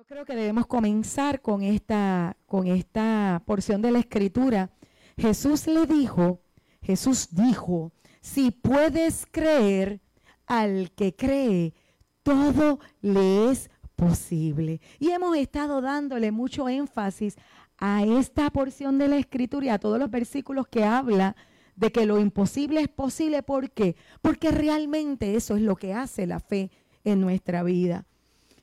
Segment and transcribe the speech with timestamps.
[0.00, 4.70] Yo creo que debemos comenzar con esta, con esta porción de la escritura.
[5.18, 6.40] Jesús le dijo,
[6.80, 7.92] Jesús dijo,
[8.22, 10.00] si puedes creer
[10.46, 11.74] al que cree,
[12.22, 14.80] todo le es posible.
[14.98, 17.36] Y hemos estado dándole mucho énfasis
[17.76, 21.36] a esta porción de la escritura y a todos los versículos que habla
[21.76, 23.42] de que lo imposible es posible.
[23.42, 23.96] ¿Por qué?
[24.22, 26.70] Porque realmente eso es lo que hace la fe
[27.04, 28.06] en nuestra vida.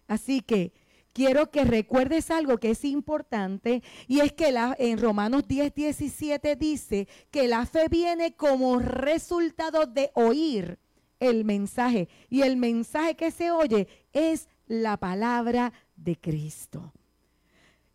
[0.07, 0.73] Así que
[1.18, 7.07] quiero que recuerdes algo que es importante y es que en Romanos 10, 17 dice
[7.32, 10.78] que la fe viene como resultado de oír
[11.19, 16.93] el mensaje y el mensaje que se oye es la palabra de Cristo.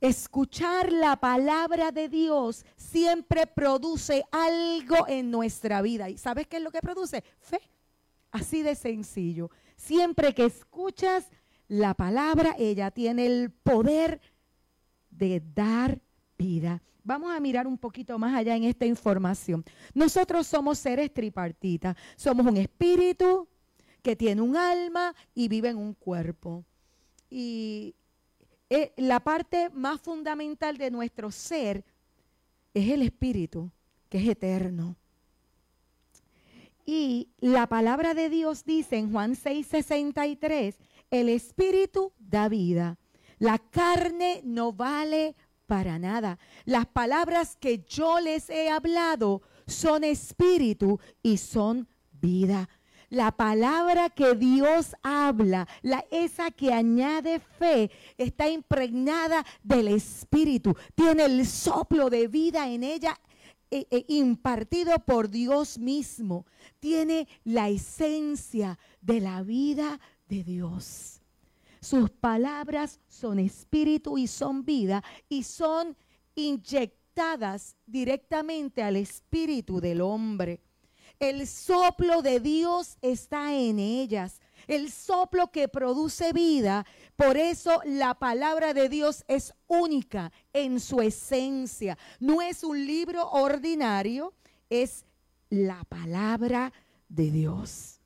[0.00, 6.11] Escuchar la palabra de Dios siempre produce algo en nuestra vida.
[6.11, 7.23] ¿Y sabes qué es lo que produce?
[7.39, 7.61] Fe.
[8.33, 9.52] Así de sencillo.
[9.77, 11.30] Siempre que escuchas
[11.73, 14.21] la palabra, ella tiene el poder
[15.09, 15.98] de dar
[16.37, 16.83] vida.
[17.03, 19.64] Vamos a mirar un poquito más allá en esta información.
[19.95, 21.97] Nosotros somos seres tripartitas.
[22.14, 23.48] Somos un espíritu
[24.03, 26.62] que tiene un alma y vive en un cuerpo.
[27.31, 27.95] Y
[28.69, 31.86] eh, la parte más fundamental de nuestro ser
[32.75, 33.70] es el espíritu,
[34.11, 34.95] que es eterno.
[36.84, 40.75] Y la palabra de Dios dice en Juan 6:63,
[41.12, 42.98] el espíritu da vida.
[43.38, 46.38] La carne no vale para nada.
[46.64, 52.68] Las palabras que yo les he hablado son espíritu y son vida.
[53.10, 60.74] La palabra que Dios habla, la, esa que añade fe, está impregnada del Espíritu.
[60.94, 63.20] Tiene el soplo de vida en ella
[63.70, 66.46] eh, eh, impartido por Dios mismo.
[66.80, 71.20] Tiene la esencia de la vida de Dios.
[71.81, 75.97] Sus palabras son espíritu y son vida y son
[76.34, 80.61] inyectadas directamente al espíritu del hombre.
[81.19, 84.41] El soplo de Dios está en ellas.
[84.67, 86.86] El soplo que produce vida.
[87.17, 91.98] Por eso la palabra de Dios es única en su esencia.
[92.19, 94.35] No es un libro ordinario,
[94.70, 95.05] es
[95.48, 96.73] la palabra
[97.08, 98.02] de Dios.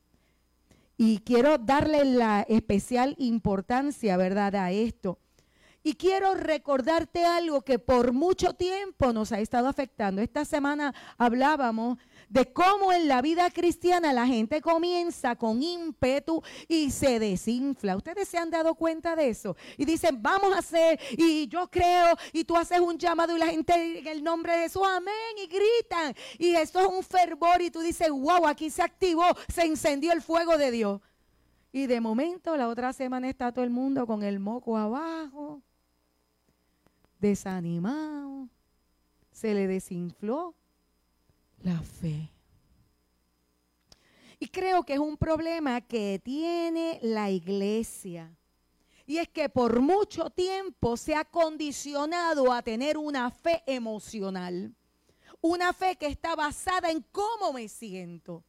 [0.96, 5.18] Y quiero darle la especial importancia, ¿verdad?, a esto.
[5.82, 10.20] Y quiero recordarte algo que por mucho tiempo nos ha estado afectando.
[10.20, 11.98] Esta semana hablábamos
[12.28, 17.96] de cómo en la vida cristiana la gente comienza con ímpetu y se desinfla.
[17.96, 22.16] Ustedes se han dado cuenta de eso y dicen, vamos a hacer, y yo creo,
[22.32, 25.46] y tú haces un llamado y la gente en el nombre de Jesús, amén, y
[25.46, 26.14] gritan.
[26.38, 30.22] Y esto es un fervor y tú dices, wow, aquí se activó, se encendió el
[30.22, 31.00] fuego de Dios.
[31.72, 35.62] Y de momento la otra semana está todo el mundo con el moco abajo,
[37.18, 38.48] desanimado,
[39.30, 40.54] se le desinfló
[41.66, 42.30] la fe.
[44.38, 48.36] Y creo que es un problema que tiene la iglesia.
[49.04, 54.74] Y es que por mucho tiempo se ha condicionado a tener una fe emocional.
[55.40, 58.44] Una fe que está basada en cómo me siento.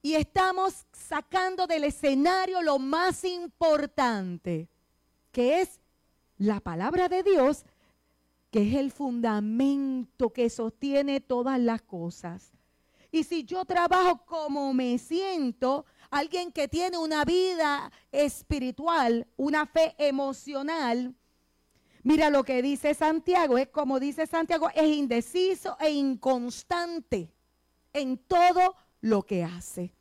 [0.00, 4.68] Y estamos sacando del escenario lo más importante,
[5.30, 5.80] que es
[6.36, 7.64] la palabra de Dios
[8.52, 12.52] que es el fundamento que sostiene todas las cosas.
[13.10, 19.94] Y si yo trabajo como me siento, alguien que tiene una vida espiritual, una fe
[19.96, 21.14] emocional,
[22.02, 27.32] mira lo que dice Santiago, es como dice Santiago, es indeciso e inconstante
[27.94, 29.94] en todo lo que hace.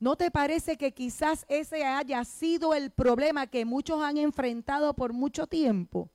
[0.00, 5.12] ¿No te parece que quizás ese haya sido el problema que muchos han enfrentado por
[5.12, 6.10] mucho tiempo?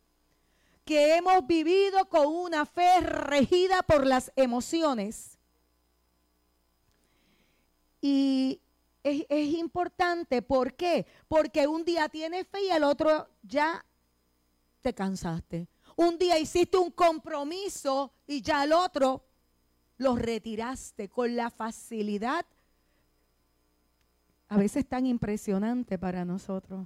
[0.86, 5.38] Que hemos vivido con una fe regida por las emociones.
[8.02, 8.62] Y
[9.03, 11.06] es, importante, ¿por qué?
[11.28, 13.86] Porque un día tienes fe y el otro ya
[14.81, 15.68] te cansaste.
[15.95, 19.24] Un día hiciste un compromiso y ya el otro
[19.98, 22.45] lo retiraste con la facilidad
[24.51, 26.86] a veces tan impresionante para nosotros.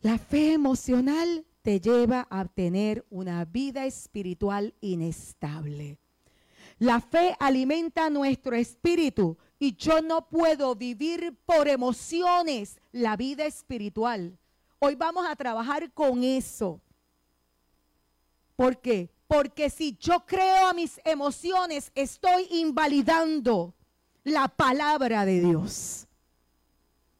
[0.00, 5.98] La fe emocional te lleva a tener una vida espiritual inestable.
[6.78, 14.38] La fe alimenta nuestro espíritu y yo no puedo vivir por emociones la vida espiritual.
[14.78, 16.80] Hoy vamos a trabajar con eso.
[18.54, 19.10] ¿Por qué?
[19.26, 23.74] Porque si yo creo a mis emociones, estoy invalidando
[24.22, 26.07] la palabra de Dios.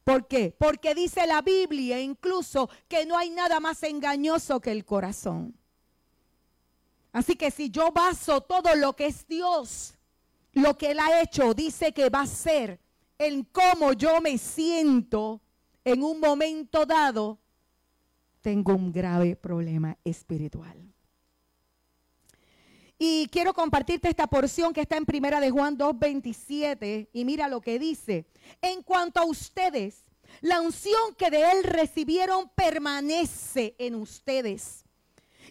[0.09, 0.55] ¿Por qué?
[0.57, 5.55] Porque dice la Biblia incluso que no hay nada más engañoso que el corazón.
[7.11, 9.93] Así que si yo baso todo lo que es Dios,
[10.53, 12.79] lo que Él ha hecho, dice que va a ser
[13.19, 15.41] en cómo yo me siento
[15.83, 17.37] en un momento dado,
[18.41, 20.75] tengo un grave problema espiritual.
[23.01, 27.61] Y quiero compartirte esta porción que está en Primera de Juan 2:27 y mira lo
[27.61, 28.25] que dice.
[28.61, 30.03] En cuanto a ustedes,
[30.41, 34.83] la unción que de él recibieron permanece en ustedes.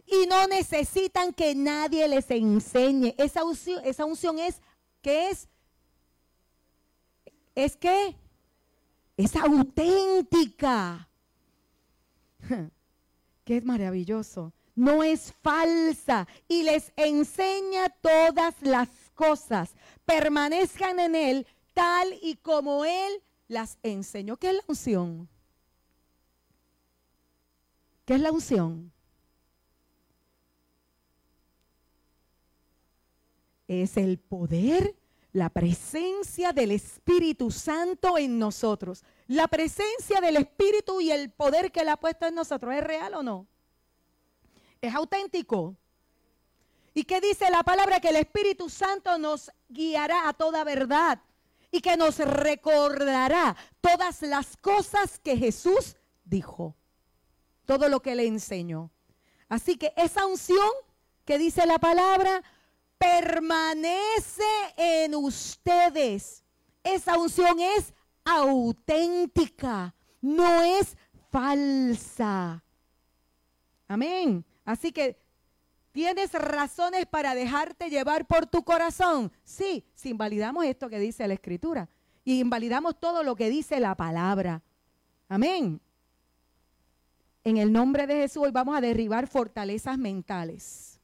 [0.06, 3.14] Y no necesitan que nadie les enseñe.
[3.16, 4.60] Esa unción, esa unción es
[5.00, 5.48] ¿qué es?
[7.54, 8.14] ¿Es qué?
[9.16, 11.08] Es auténtica.
[13.44, 19.74] Qué maravilloso no es falsa y les enseña todas las cosas.
[20.06, 24.36] Permanezcan en Él tal y como Él las enseñó.
[24.36, 25.28] ¿Qué es la unción?
[28.04, 28.92] ¿Qué es la unción?
[33.66, 34.96] Es el poder,
[35.32, 39.02] la presencia del Espíritu Santo en nosotros.
[39.26, 43.14] La presencia del Espíritu y el poder que Él ha puesto en nosotros, ¿es real
[43.14, 43.46] o no?
[44.80, 45.76] Es auténtico.
[46.94, 48.00] ¿Y qué dice la palabra?
[48.00, 51.20] Que el Espíritu Santo nos guiará a toda verdad
[51.70, 56.74] y que nos recordará todas las cosas que Jesús dijo,
[57.66, 58.90] todo lo que le enseñó.
[59.48, 60.70] Así que esa unción
[61.24, 62.42] que dice la palabra
[62.98, 64.42] permanece
[64.76, 66.44] en ustedes.
[66.82, 67.92] Esa unción es
[68.24, 70.96] auténtica, no es
[71.30, 72.62] falsa.
[73.86, 74.44] Amén.
[74.68, 75.18] Así que,
[75.92, 79.32] ¿tienes razones para dejarte llevar por tu corazón?
[79.42, 81.88] Sí, si invalidamos esto que dice la Escritura
[82.22, 84.62] y invalidamos todo lo que dice la palabra.
[85.26, 85.80] Amén.
[87.44, 91.00] En el nombre de Jesús hoy vamos a derribar fortalezas mentales.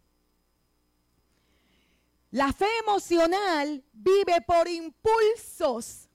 [2.31, 6.10] La fe emocional vive por impulsos,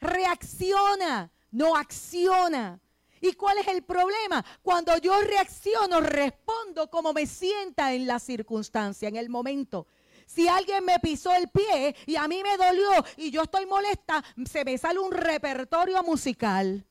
[0.00, 2.80] reacciona, no acciona.
[3.24, 4.44] ¿Y cuál es el problema?
[4.62, 9.86] Cuando yo reacciono, respondo como me sienta en la circunstancia, en el momento.
[10.26, 14.22] Si alguien me pisó el pie y a mí me dolió y yo estoy molesta,
[14.44, 16.84] se me sale un repertorio musical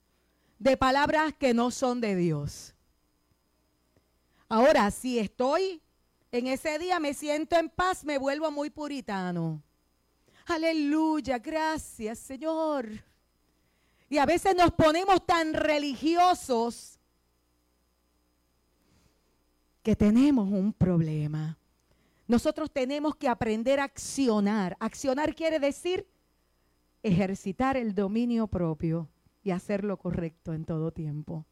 [0.57, 2.73] de palabras que no son de Dios.
[4.49, 5.83] Ahora, si estoy
[6.31, 9.61] en ese día, me siento en paz, me vuelvo muy puritano.
[10.47, 12.89] Aleluya, gracias Señor.
[14.13, 16.99] Y a veces nos ponemos tan religiosos
[19.81, 21.57] que tenemos un problema.
[22.27, 24.77] Nosotros tenemos que aprender a accionar.
[24.79, 26.05] Accionar quiere decir
[27.01, 29.09] ejercitar el dominio propio
[29.43, 31.47] y hacer lo correcto en todo tiempo.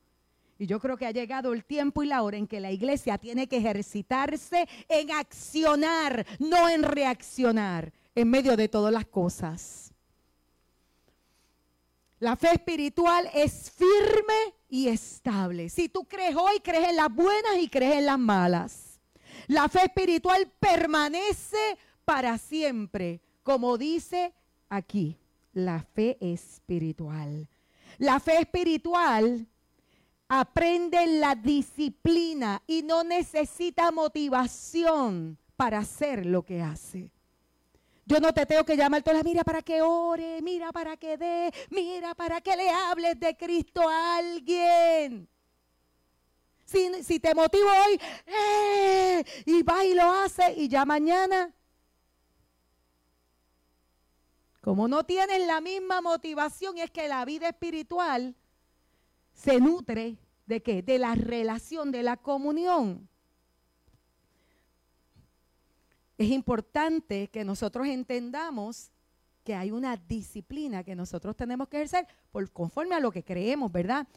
[0.60, 3.18] Y yo creo que ha llegado el tiempo y la hora en que la iglesia
[3.18, 9.91] tiene que ejercitarse en accionar, no en reaccionar en medio de todas las cosas.
[12.22, 15.70] La fe espiritual es firme y estable.
[15.70, 19.00] Si tú crees hoy, crees en las buenas y crees en las malas.
[19.48, 24.36] La fe espiritual permanece para siempre, como dice
[24.70, 25.18] aquí,
[25.54, 27.50] la fe espiritual.
[27.98, 29.48] La fe espiritual
[30.28, 37.10] aprende la disciplina y no necesita motivación para hacer lo que hace.
[38.06, 41.54] Yo no te tengo que llamar todas, mira para que ore, mira para que dé,
[41.70, 45.30] mira para que le hables de Cristo a alguien.
[46.66, 49.26] Si, te motivo hoy, ¡eh!
[49.46, 51.54] y va y lo hace, y ya mañana,
[54.62, 58.36] como no tienes la misma motivación, es que la vida espiritual
[59.34, 60.82] se nutre de qué?
[60.82, 63.10] De la relación, de la comunión.
[66.22, 68.92] Es importante que nosotros entendamos
[69.44, 73.72] que hay una disciplina que nosotros tenemos que ejercer por conforme a lo que creemos,
[73.72, 74.08] ¿verdad?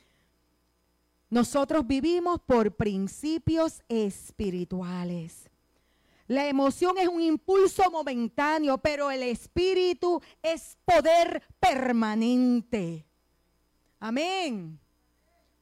[1.31, 5.49] Nosotros vivimos por principios espirituales.
[6.27, 13.07] La emoción es un impulso momentáneo, pero el espíritu es poder permanente.
[13.99, 14.79] Amén.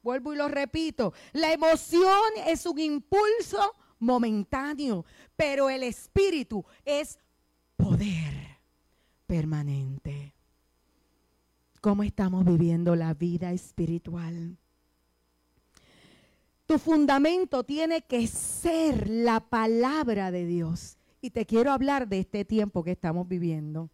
[0.02, 1.12] Vuelvo y lo repito.
[1.34, 5.04] La emoción es un impulso momentáneo,
[5.37, 7.18] pero el espíritu es
[7.76, 8.59] poder
[9.26, 10.35] permanente.
[11.80, 14.59] ¿Cómo estamos viviendo la vida espiritual?
[16.66, 20.99] Tu fundamento tiene que ser la palabra de Dios.
[21.21, 23.90] Y te quiero hablar de este tiempo que estamos viviendo.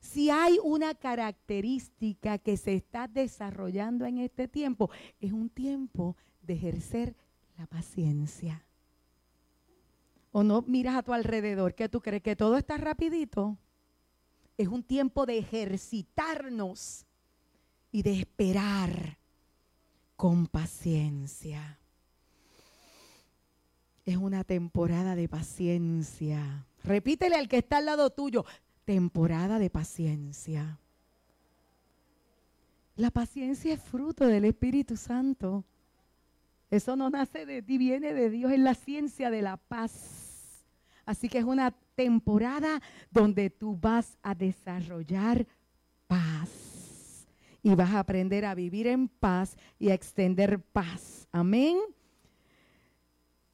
[0.00, 4.90] Si hay una característica que se está desarrollando en este tiempo,
[5.20, 7.14] es un tiempo de ejercer
[7.58, 8.64] la paciencia.
[10.32, 11.74] ¿O no miras a tu alrededor?
[11.74, 12.22] que tú crees?
[12.22, 13.58] ¿Que todo está rapidito?
[14.56, 17.06] Es un tiempo de ejercitarnos
[17.90, 19.18] y de esperar
[20.16, 21.78] con paciencia.
[24.04, 26.66] Es una temporada de paciencia.
[26.84, 28.44] Repítele al que está al lado tuyo,
[28.84, 30.78] temporada de paciencia.
[32.96, 35.64] La paciencia es fruto del Espíritu Santo.
[36.70, 40.64] Eso no nace de ti, viene de Dios, es la ciencia de la paz.
[41.04, 45.46] Así que es una temporada donde tú vas a desarrollar
[46.06, 47.26] paz
[47.62, 51.26] y vas a aprender a vivir en paz y a extender paz.
[51.32, 51.78] Amén.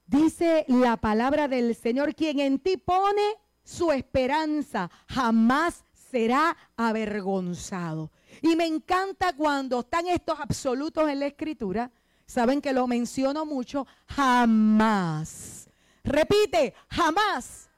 [0.06, 3.23] Dice la palabra del Señor, quien en ti pone
[3.64, 8.12] su esperanza jamás será avergonzado.
[8.42, 11.90] Y me encanta cuando están estos absolutos en la escritura.
[12.26, 13.87] Saben que lo menciono mucho.
[14.09, 15.68] Jamás.
[16.02, 17.71] Repite, jamás.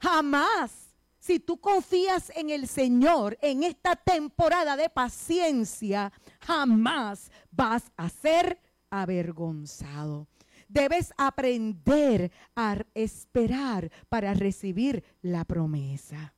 [0.00, 0.86] Jamás.
[1.18, 8.60] Si tú confías en el Señor en esta temporada de paciencia, jamás vas a ser
[8.90, 10.28] avergonzado.
[10.68, 16.32] Debes aprender a esperar para recibir la promesa.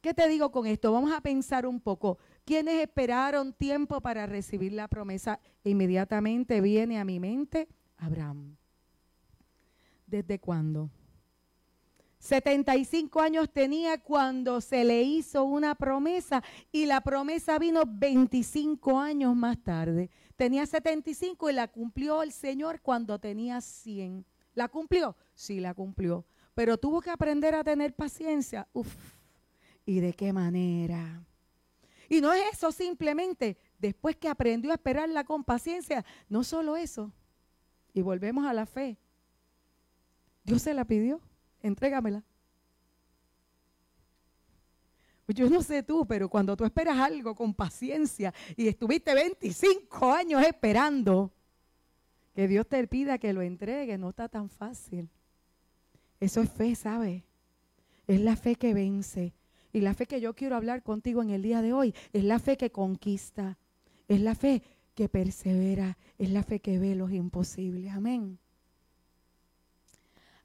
[0.00, 0.90] ¿Qué te digo con esto?
[0.90, 2.18] Vamos a pensar un poco.
[2.44, 5.38] ¿Quiénes esperaron tiempo para recibir la promesa?
[5.64, 8.56] Inmediatamente viene a mi mente Abraham.
[10.06, 10.90] ¿Desde cuándo?
[12.18, 19.34] 75 años tenía cuando se le hizo una promesa y la promesa vino 25 años
[19.34, 20.08] más tarde.
[20.36, 24.24] Tenía 75 y la cumplió el Señor cuando tenía 100.
[24.54, 25.16] ¿La cumplió?
[25.34, 26.24] Sí, la cumplió.
[26.54, 28.68] Pero tuvo que aprender a tener paciencia.
[28.72, 28.94] Uf,
[29.84, 31.24] ¿y de qué manera?
[32.12, 37.10] Y no es eso simplemente, después que aprendió a esperarla con paciencia, no solo eso.
[37.94, 38.98] Y volvemos a la fe.
[40.44, 41.22] Dios se la pidió,
[41.62, 42.22] entrégamela.
[45.26, 50.42] Yo no sé tú, pero cuando tú esperas algo con paciencia y estuviste 25 años
[50.42, 51.32] esperando,
[52.34, 55.08] que Dios te pida que lo entregue, no está tan fácil.
[56.20, 57.22] Eso es fe, ¿sabes?
[58.06, 59.32] Es la fe que vence.
[59.72, 62.38] Y la fe que yo quiero hablar contigo en el día de hoy es la
[62.38, 63.58] fe que conquista,
[64.06, 64.62] es la fe
[64.94, 67.90] que persevera, es la fe que ve los imposibles.
[67.92, 68.38] Amén.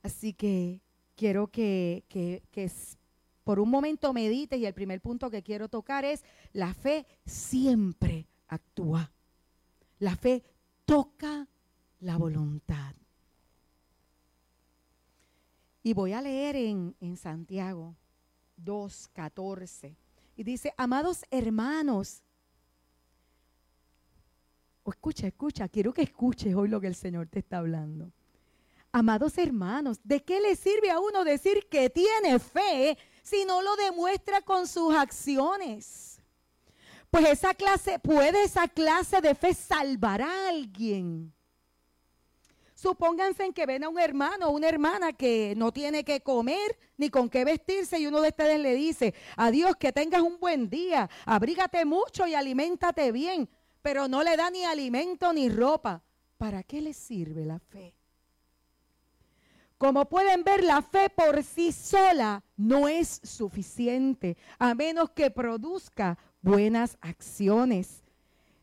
[0.01, 0.81] Así que
[1.15, 2.71] quiero que, que, que
[3.43, 8.27] por un momento medites y el primer punto que quiero tocar es la fe siempre
[8.47, 9.11] actúa.
[9.99, 10.43] La fe
[10.85, 11.47] toca
[11.99, 12.95] la voluntad.
[15.83, 17.95] Y voy a leer en, en Santiago
[18.63, 19.95] 2.14.
[20.35, 22.21] Y dice, amados hermanos,
[24.85, 28.11] escucha, escucha, quiero que escuches hoy lo que el Señor te está hablando.
[28.91, 32.97] Amados hermanos, ¿de qué le sirve a uno decir que tiene fe
[33.27, 36.21] si no lo demuestra con sus acciones.
[37.09, 41.33] Pues esa clase, puede esa clase de fe salvar a alguien.
[42.77, 46.77] Supónganse en que ven a un hermano o una hermana que no tiene que comer
[46.95, 50.69] ni con qué vestirse y uno de ustedes le dice, adiós, que tengas un buen
[50.69, 53.49] día, abrígate mucho y aliméntate bien,
[53.81, 56.03] pero no le da ni alimento ni ropa.
[56.37, 57.95] ¿Para qué le sirve la fe?
[59.79, 66.19] Como pueden ver, la fe por sí sola no es suficiente, a menos que produzca
[66.43, 68.03] buenas acciones.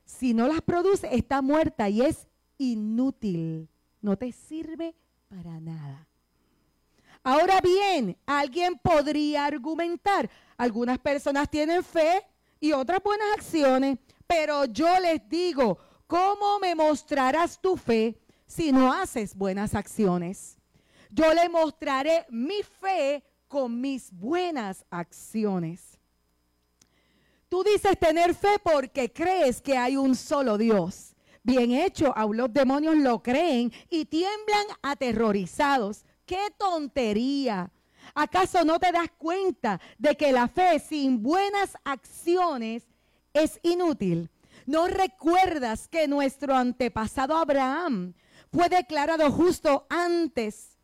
[0.04, 2.28] Si no las produce, está muerta y es
[2.58, 3.68] inútil.
[4.04, 4.94] No te sirve
[5.30, 6.06] para nada.
[7.22, 12.22] Ahora bien, alguien podría argumentar, algunas personas tienen fe
[12.60, 13.96] y otras buenas acciones,
[14.26, 20.58] pero yo les digo, ¿cómo me mostrarás tu fe si no haces buenas acciones?
[21.08, 25.98] Yo le mostraré mi fe con mis buenas acciones.
[27.48, 31.13] Tú dices tener fe porque crees que hay un solo Dios.
[31.44, 36.04] Bien hecho, aún los demonios lo creen y tiemblan aterrorizados.
[36.24, 37.70] ¡Qué tontería!
[38.14, 42.84] ¿Acaso no te das cuenta de que la fe sin buenas acciones
[43.34, 44.30] es inútil?
[44.64, 48.14] ¿No recuerdas que nuestro antepasado Abraham
[48.50, 50.78] fue declarado justo antes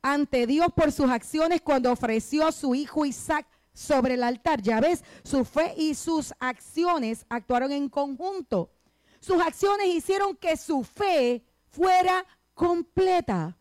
[0.00, 4.62] ante Dios por sus acciones cuando ofreció a su hijo Isaac sobre el altar.
[4.62, 8.73] Ya ves, su fe y sus acciones actuaron en conjunto.
[9.24, 13.56] Sus acciones hicieron que su fe fuera completa.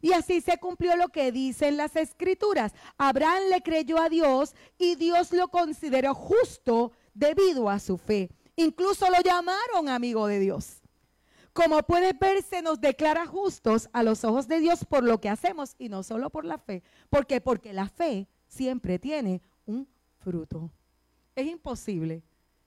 [0.00, 2.72] Y así se cumplió lo que dicen las escrituras.
[2.98, 8.28] Abraham le creyó a Dios y Dios lo consideró justo debido a su fe.
[8.56, 10.82] Incluso lo llamaron amigo de Dios.
[11.52, 15.28] Como puede ver, se nos declara justos a los ojos de Dios por lo que
[15.28, 16.82] hacemos y no solo por la fe.
[17.08, 17.40] ¿Por qué?
[17.40, 19.86] Porque la fe siempre tiene un
[20.18, 20.72] fruto.
[21.36, 22.24] Es imposible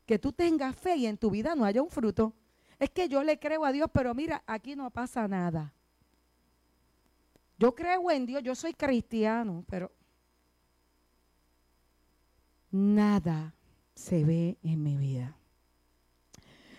[0.08, 2.34] que tú tengas fe y en tu vida no haya un fruto.
[2.80, 5.74] Es que yo le creo a Dios, pero mira, aquí no pasa nada.
[7.60, 9.92] Yo creo en Dios, yo soy cristiano, pero
[12.72, 13.54] nada
[13.96, 15.36] se ve en mi vida.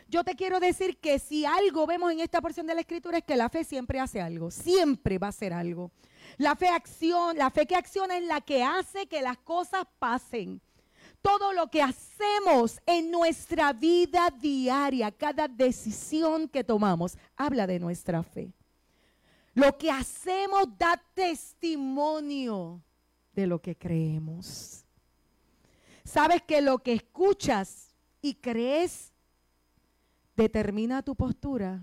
[0.09, 3.25] Yo te quiero decir que si algo vemos en esta porción de la escritura es
[3.25, 5.91] que la fe siempre hace algo, siempre va a hacer algo.
[6.39, 10.63] La fe acción, la fe que acciona es la que hace que las cosas pasen.
[11.23, 18.23] Todo lo que hacemos en nuestra vida diaria, cada decisión que tomamos, habla de nuestra
[18.23, 18.53] fe.
[19.55, 22.81] Lo que hacemos da testimonio
[23.33, 24.85] de lo que creemos.
[26.05, 29.13] Sabes que lo que escuchas y crees
[30.37, 31.83] determina tu postura.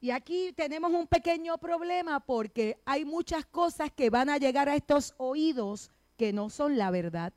[0.00, 4.76] Y aquí tenemos un pequeño problema porque hay muchas cosas que van a llegar a
[4.76, 7.32] estos oídos que no son la verdad.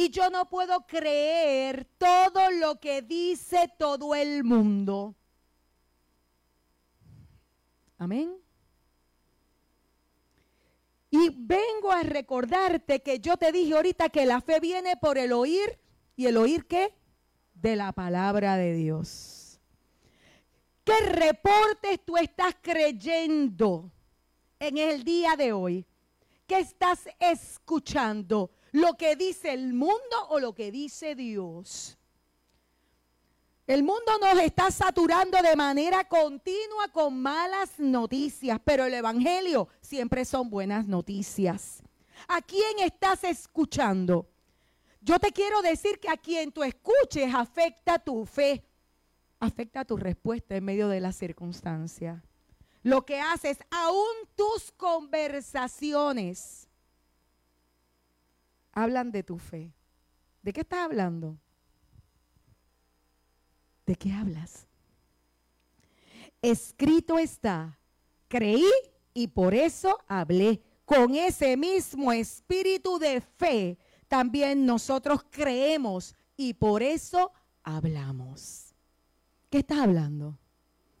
[0.00, 5.16] Y yo no puedo creer todo lo que dice todo el mundo.
[7.98, 8.36] Amén.
[11.10, 15.32] Y vengo a recordarte que yo te dije ahorita que la fe viene por el
[15.32, 15.80] oír.
[16.14, 16.94] ¿Y el oír qué?
[17.54, 19.60] De la palabra de Dios.
[20.84, 23.90] ¿Qué reportes tú estás creyendo
[24.60, 25.84] en el día de hoy?
[26.46, 28.52] ¿Qué estás escuchando?
[28.72, 31.96] ¿Lo que dice el mundo o lo que dice Dios?
[33.66, 40.24] El mundo nos está saturando de manera continua con malas noticias, pero el Evangelio siempre
[40.24, 41.82] son buenas noticias.
[42.26, 44.26] ¿A quién estás escuchando?
[45.00, 48.64] Yo te quiero decir que a quien tú escuches afecta tu fe,
[49.38, 52.22] afecta tu respuesta en medio de la circunstancia.
[52.82, 56.67] Lo que haces, aún tus conversaciones,
[58.82, 59.72] hablan de tu fe.
[60.42, 61.38] ¿De qué estás hablando?
[63.84, 64.66] ¿De qué hablas?
[66.40, 67.78] Escrito está,
[68.28, 68.70] creí
[69.12, 70.62] y por eso hablé.
[70.84, 78.74] Con ese mismo espíritu de fe, también nosotros creemos y por eso hablamos.
[79.50, 80.38] ¿Qué estás hablando?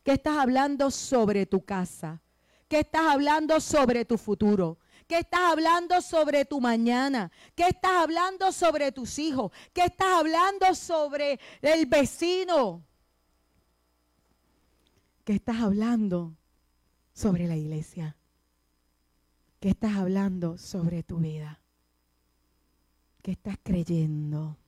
[0.02, 2.20] ¿Qué estás hablando sobre tu casa?
[2.68, 4.78] ¿Qué estás hablando sobre tu futuro?
[5.08, 7.32] ¿Qué estás hablando sobre tu mañana?
[7.54, 9.50] ¿Qué estás hablando sobre tus hijos?
[9.72, 12.84] ¿Qué estás hablando sobre el vecino?
[15.24, 16.36] ¿Qué estás hablando
[17.14, 18.18] sobre la iglesia?
[19.60, 21.58] ¿Qué estás hablando sobre tu vida?
[23.22, 24.58] ¿Qué estás creyendo?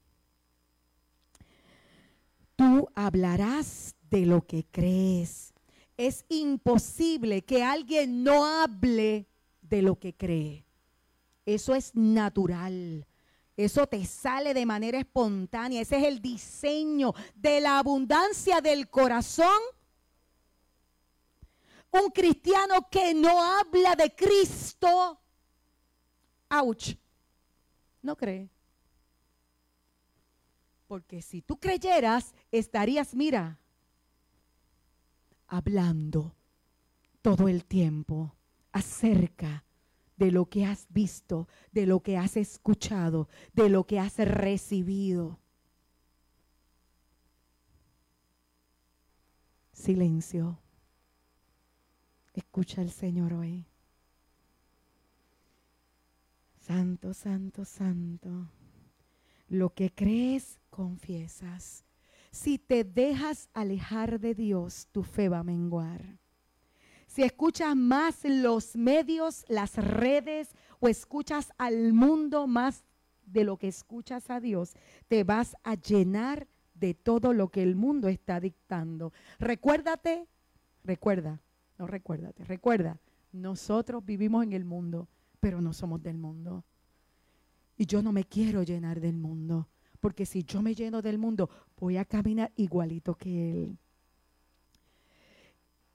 [2.57, 5.53] Tú hablarás de lo que crees.
[5.99, 9.30] Es imposible que alguien no hable
[9.71, 10.67] de lo que cree.
[11.47, 13.07] Eso es natural.
[13.57, 15.81] Eso te sale de manera espontánea.
[15.81, 19.61] Ese es el diseño de la abundancia del corazón.
[21.93, 25.21] Un cristiano que no habla de Cristo,
[26.49, 26.95] ouch,
[28.03, 28.49] no cree.
[30.87, 33.59] Porque si tú creyeras, estarías, mira,
[35.49, 36.35] hablando
[37.23, 38.35] todo el tiempo
[38.73, 39.65] acerca
[40.17, 45.41] de lo que has visto, de lo que has escuchado, de lo que has recibido.
[49.73, 50.61] Silencio.
[52.35, 53.67] Escucha al Señor hoy.
[56.59, 58.53] Santo, santo, santo.
[59.49, 61.85] Lo que crees, confiesas.
[62.31, 66.20] Si te dejas alejar de Dios, tu fe va a menguar
[67.11, 72.85] si escuchas más los medios, las redes o escuchas al mundo más
[73.27, 74.75] de lo que escuchas a Dios,
[75.09, 79.13] te vas a llenar de todo lo que el mundo está dictando.
[79.41, 80.29] Recuérdate,
[80.85, 81.43] recuerda,
[81.79, 83.01] no recuérdate, recuerda,
[83.33, 85.09] nosotros vivimos en el mundo,
[85.41, 86.65] pero no somos del mundo.
[87.77, 89.69] Y yo no me quiero llenar del mundo,
[89.99, 93.79] porque si yo me lleno del mundo, voy a caminar igualito que Él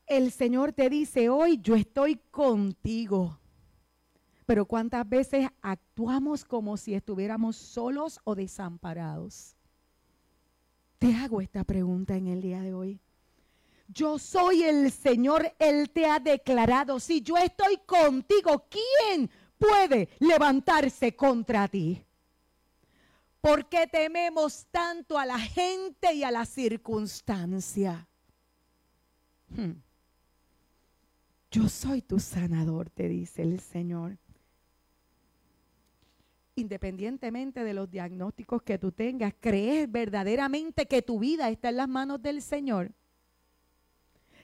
[0.08, 3.40] el Señor te dice hoy, yo estoy contigo.
[4.46, 9.56] Pero ¿cuántas veces actuamos como si estuviéramos solos o desamparados?
[11.00, 13.00] Te hago esta pregunta en el día de hoy.
[13.88, 21.16] Yo soy el Señor, Él te ha declarado, si yo estoy contigo, ¿quién puede levantarse
[21.16, 22.04] contra ti?
[23.42, 28.08] ¿Por qué tememos tanto a la gente y a la circunstancia?
[29.50, 29.74] Hmm.
[31.56, 34.18] Yo soy tu sanador, te dice el Señor.
[36.54, 41.88] Independientemente de los diagnósticos que tú tengas, ¿crees verdaderamente que tu vida está en las
[41.88, 42.92] manos del Señor?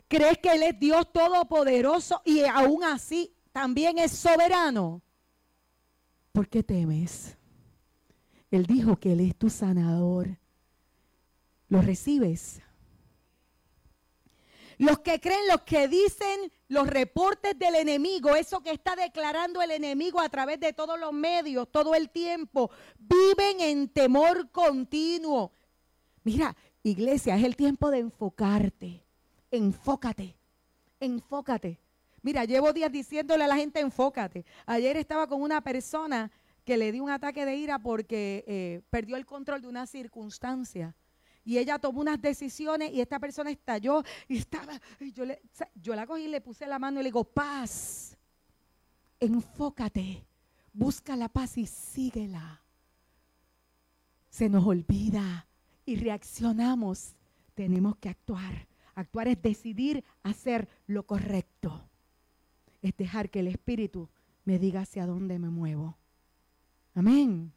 [0.08, 5.02] ¿Crees que Él es Dios todopoderoso y aún así también es soberano?
[6.32, 7.36] ¿Por qué temes?
[8.52, 10.38] Él dijo que Él es tu sanador.
[11.68, 12.62] ¿Lo recibes?
[14.82, 19.70] Los que creen, los que dicen los reportes del enemigo, eso que está declarando el
[19.70, 25.52] enemigo a través de todos los medios, todo el tiempo, viven en temor continuo.
[26.24, 29.06] Mira, iglesia, es el tiempo de enfocarte.
[29.52, 30.36] Enfócate,
[31.00, 31.80] enfócate.
[32.24, 34.46] Mira, llevo días diciéndole a la gente enfócate.
[34.66, 36.32] Ayer estaba con una persona
[36.66, 40.96] que le dio un ataque de ira porque eh, perdió el control de una circunstancia
[41.44, 44.80] y ella tomó unas decisiones y esta persona estalló y estaba,
[45.76, 48.18] yo, la cogí y le puse la mano y le digo, paz,
[49.20, 50.26] enfócate,
[50.74, 52.62] busca la paz y síguela.
[54.30, 55.48] Se nos olvida
[55.86, 57.16] y reaccionamos,
[57.54, 58.68] tenemos que actuar.
[58.96, 61.90] Actuar es decidir hacer lo correcto.
[62.82, 64.10] Es dejar que el Espíritu
[64.46, 65.98] me diga hacia dónde me muevo.
[66.94, 67.54] Amén.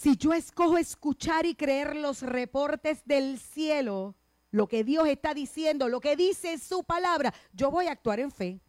[0.00, 4.14] Si yo escojo escuchar y creer los reportes del cielo,
[4.52, 8.30] lo que Dios está diciendo, lo que dice su palabra, yo voy a actuar en
[8.30, 8.60] fe.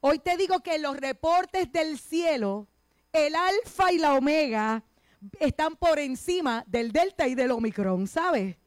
[0.00, 2.68] Hoy te digo que los reportes del cielo,
[3.10, 4.84] el alfa y la omega,
[5.38, 8.58] están por encima del delta y del omicron, ¿sabes?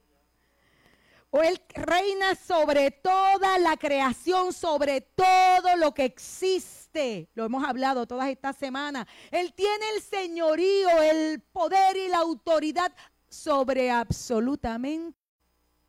[1.36, 7.28] O Él reina sobre toda la creación, sobre todo lo que existe.
[7.34, 9.08] Lo hemos hablado todas estas semanas.
[9.32, 12.93] Él tiene el señorío, el poder y la autoridad
[13.28, 15.17] sobre absolutamente.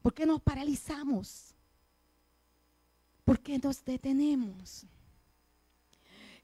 [0.01, 1.55] ¿Por qué nos paralizamos?
[3.23, 4.87] ¿Por qué nos detenemos?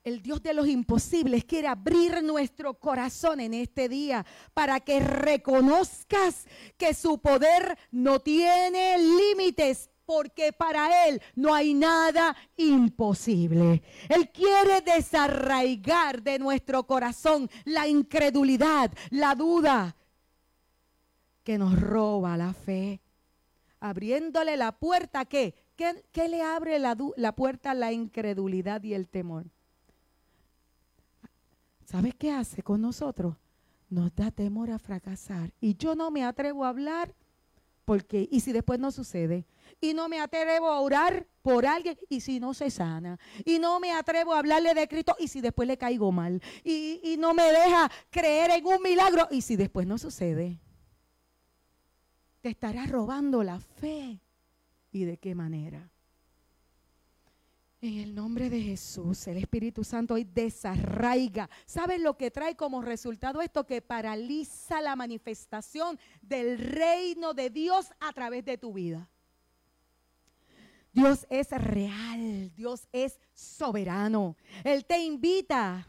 [0.04, 6.46] El Dios de los imposibles, quiere abrir nuestro corazón en este día para que reconozcas
[6.76, 13.82] que su poder no tiene límites porque para Él no hay nada imposible.
[14.08, 19.94] Él quiere desarraigar de nuestro corazón la incredulidad, la duda
[21.44, 23.00] que nos roba la fe,
[23.78, 25.54] abriéndole la puerta ¿qué?
[25.76, 29.46] ¿Qué, le abre la, la puerta a la incredulidad y el temor?
[31.90, 33.34] ¿Sabes qué hace con nosotros?
[33.88, 35.52] Nos da temor a fracasar.
[35.60, 37.16] Y yo no me atrevo a hablar
[37.84, 39.44] porque, y si después no sucede,
[39.80, 43.80] y no me atrevo a orar por alguien, y si no se sana, y no
[43.80, 47.34] me atrevo a hablarle de Cristo, y si después le caigo mal, y, y no
[47.34, 50.60] me deja creer en un milagro, y si después no sucede,
[52.40, 54.20] te estará robando la fe.
[54.92, 55.90] ¿Y de qué manera?
[57.82, 61.48] En el nombre de Jesús, el Espíritu Santo hoy desarraiga.
[61.64, 63.64] ¿Sabes lo que trae como resultado esto?
[63.64, 69.08] Que paraliza la manifestación del reino de Dios a través de tu vida.
[70.92, 74.36] Dios es real, Dios es soberano.
[74.62, 75.88] Él te invita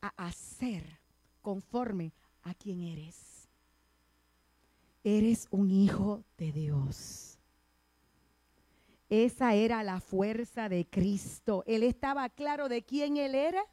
[0.00, 0.98] a hacer
[1.40, 3.48] conforme a quien eres.
[5.04, 7.35] Eres un hijo de Dios.
[9.08, 11.62] Esa era la fuerza de Cristo.
[11.66, 13.64] Él estaba claro de quién él era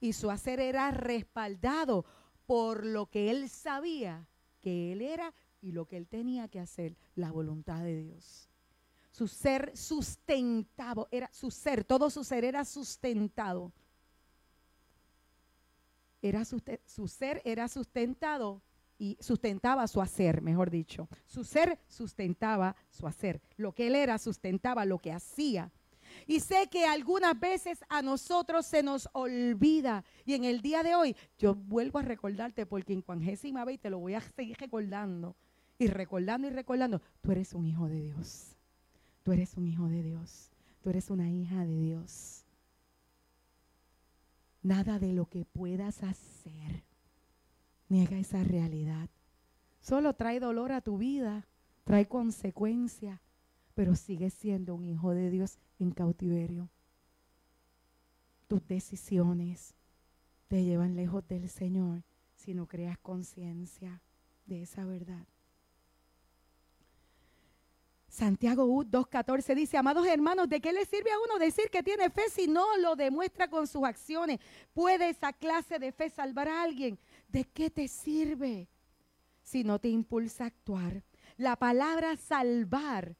[0.00, 2.04] y su hacer era respaldado
[2.46, 4.26] por lo que él sabía
[4.60, 8.48] que él era y lo que él tenía que hacer, la voluntad de Dios.
[9.12, 13.72] Su ser sustentado, era su ser, todo su ser era sustentado.
[16.20, 18.62] Era su, su ser era sustentado
[19.02, 21.08] y sustentaba su hacer, mejor dicho.
[21.26, 23.40] Su ser sustentaba su hacer.
[23.56, 25.72] Lo que él era sustentaba lo que hacía.
[26.24, 30.04] Y sé que algunas veces a nosotros se nos olvida.
[30.24, 33.90] Y en el día de hoy yo vuelvo a recordarte porque en cuangésima vez te
[33.90, 35.34] lo voy a seguir recordando.
[35.80, 38.56] Y recordando y recordando, tú eres un hijo de Dios.
[39.24, 40.52] Tú eres un hijo de Dios.
[40.80, 42.44] Tú eres una hija de Dios.
[44.62, 46.84] Nada de lo que puedas hacer
[47.92, 49.10] Niega esa realidad.
[49.82, 51.46] Solo trae dolor a tu vida,
[51.84, 53.20] trae consecuencia,
[53.74, 56.70] pero sigues siendo un hijo de Dios en cautiverio.
[58.48, 59.74] Tus decisiones
[60.48, 62.02] te llevan lejos del Señor
[62.34, 64.00] si no creas conciencia
[64.46, 65.26] de esa verdad.
[68.08, 72.28] Santiago 2.14 dice, amados hermanos, ¿de qué le sirve a uno decir que tiene fe
[72.30, 74.38] si no lo demuestra con sus acciones?
[74.74, 76.98] ¿Puede esa clase de fe salvar a alguien?
[77.32, 78.68] ¿De qué te sirve
[79.42, 81.02] si no te impulsa a actuar?
[81.38, 83.16] La palabra salvar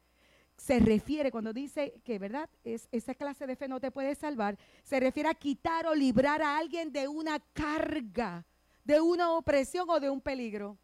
[0.59, 2.49] se refiere, cuando dice que, ¿verdad?
[2.63, 6.43] Es, esa clase de fe no te puede salvar, se refiere a quitar o librar
[6.43, 8.45] a alguien de una carga,
[8.85, 10.77] de una opresión o de un peligro.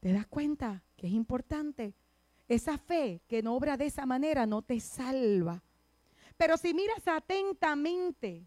[0.00, 1.94] ¿Te das cuenta que es importante?
[2.48, 5.62] Esa fe que no obra de esa manera no te salva.
[6.38, 8.46] Pero si miras atentamente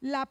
[0.00, 0.28] la,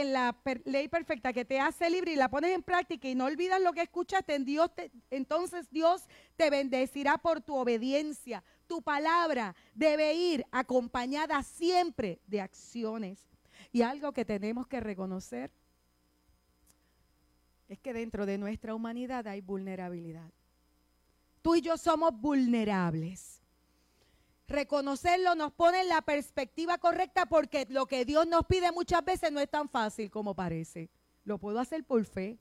[0.00, 3.24] en la ley perfecta que te hace libre y la pones en práctica y no
[3.24, 4.70] olvidas lo que escuchaste, en Dios
[5.10, 6.02] entonces Dios
[6.36, 8.44] te bendecirá por tu obediencia.
[8.66, 13.18] Tu palabra debe ir acompañada siempre de acciones.
[13.72, 15.50] Y algo que tenemos que reconocer
[17.68, 20.30] es que dentro de nuestra humanidad hay vulnerabilidad.
[21.42, 23.40] Tú y yo somos vulnerables.
[24.48, 29.32] Reconocerlo nos pone en la perspectiva correcta porque lo que Dios nos pide muchas veces
[29.32, 30.88] no es tan fácil como parece.
[31.24, 32.38] Lo puedo hacer por fe.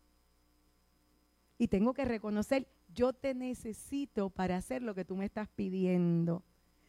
[1.57, 6.43] Y tengo que reconocer, yo te necesito para hacer lo que tú me estás pidiendo.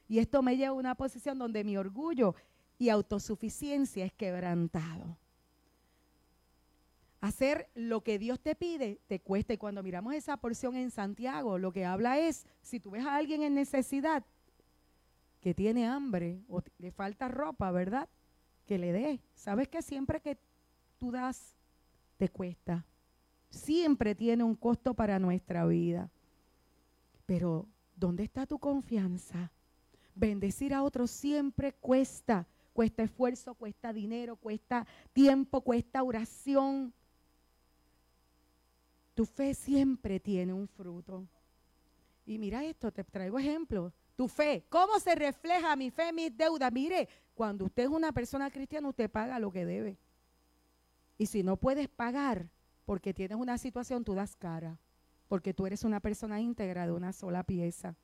[0.09, 2.35] Y esto me lleva a una posición donde mi orgullo
[2.79, 5.17] y autosuficiencia es quebrantado.
[7.21, 9.55] Hacer lo que Dios te pide te cuesta.
[9.55, 13.17] Y cuando miramos esa porción en Santiago, lo que habla es, si tú ves a
[13.17, 14.25] alguien en necesidad,
[15.47, 18.09] que tiene hambre o le falta ropa, ¿verdad?
[18.67, 19.21] Que le dé.
[19.37, 20.37] ¿Sabes que siempre que
[20.99, 21.55] tú das,
[22.17, 22.85] te cuesta?
[23.49, 26.11] Siempre tiene un costo para nuestra vida.
[27.27, 29.53] Pero, ¿dónde está tu confianza?
[30.17, 32.49] Bendecir a otros siempre cuesta.
[32.73, 36.93] Cuesta esfuerzo, cuesta dinero, cuesta tiempo, cuesta oración.
[39.15, 41.25] Tu fe siempre tiene un fruto.
[42.27, 44.65] Y mira esto, te traigo ejemplos tu fe.
[44.69, 46.73] ¿Cómo se refleja mi fe, mis deudas?
[46.73, 49.99] Mire, cuando usted es una persona cristiana, usted paga lo que debe.
[51.19, 52.49] Y si no puedes pagar
[52.85, 54.79] porque tienes una situación, tú das cara.
[55.29, 57.97] Porque tú eres una persona íntegra de una sola pieza.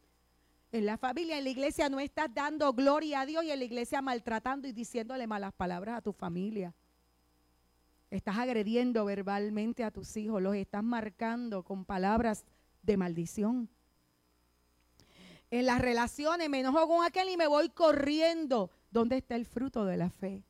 [0.70, 3.64] En la familia, en la iglesia, no estás dando gloria a Dios y en la
[3.64, 6.75] iglesia maltratando y diciéndole malas palabras a tu familia.
[8.11, 12.44] Estás agrediendo verbalmente a tus hijos, los estás marcando con palabras
[12.83, 13.70] de maldición
[15.53, 18.71] en las relaciones, me enojo con aquel y me voy corriendo.
[18.91, 20.43] ¿Dónde está el fruto de la fe?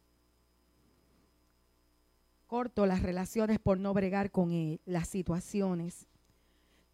[2.47, 6.07] Corto las relaciones por no bregar con él, las situaciones.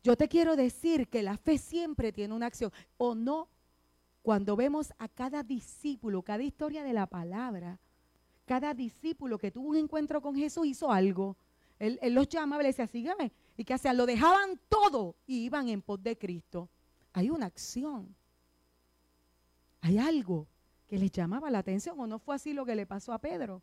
[0.03, 2.73] Yo te quiero decir que la fe siempre tiene una acción.
[2.97, 3.51] O no,
[4.23, 7.79] cuando vemos a cada discípulo, cada historia de la palabra,
[8.47, 11.37] cada discípulo que tuvo un encuentro con Jesús hizo algo.
[11.79, 13.33] Él, los llamaba y le decía, sígame.
[13.59, 16.71] Y que hacían, lo dejaban todo y iban en pos de Cristo
[17.12, 18.14] hay una acción.
[19.81, 20.49] Hay algo
[20.87, 23.62] que les llamaba la atención, o no fue así lo que le pasó a Pedro.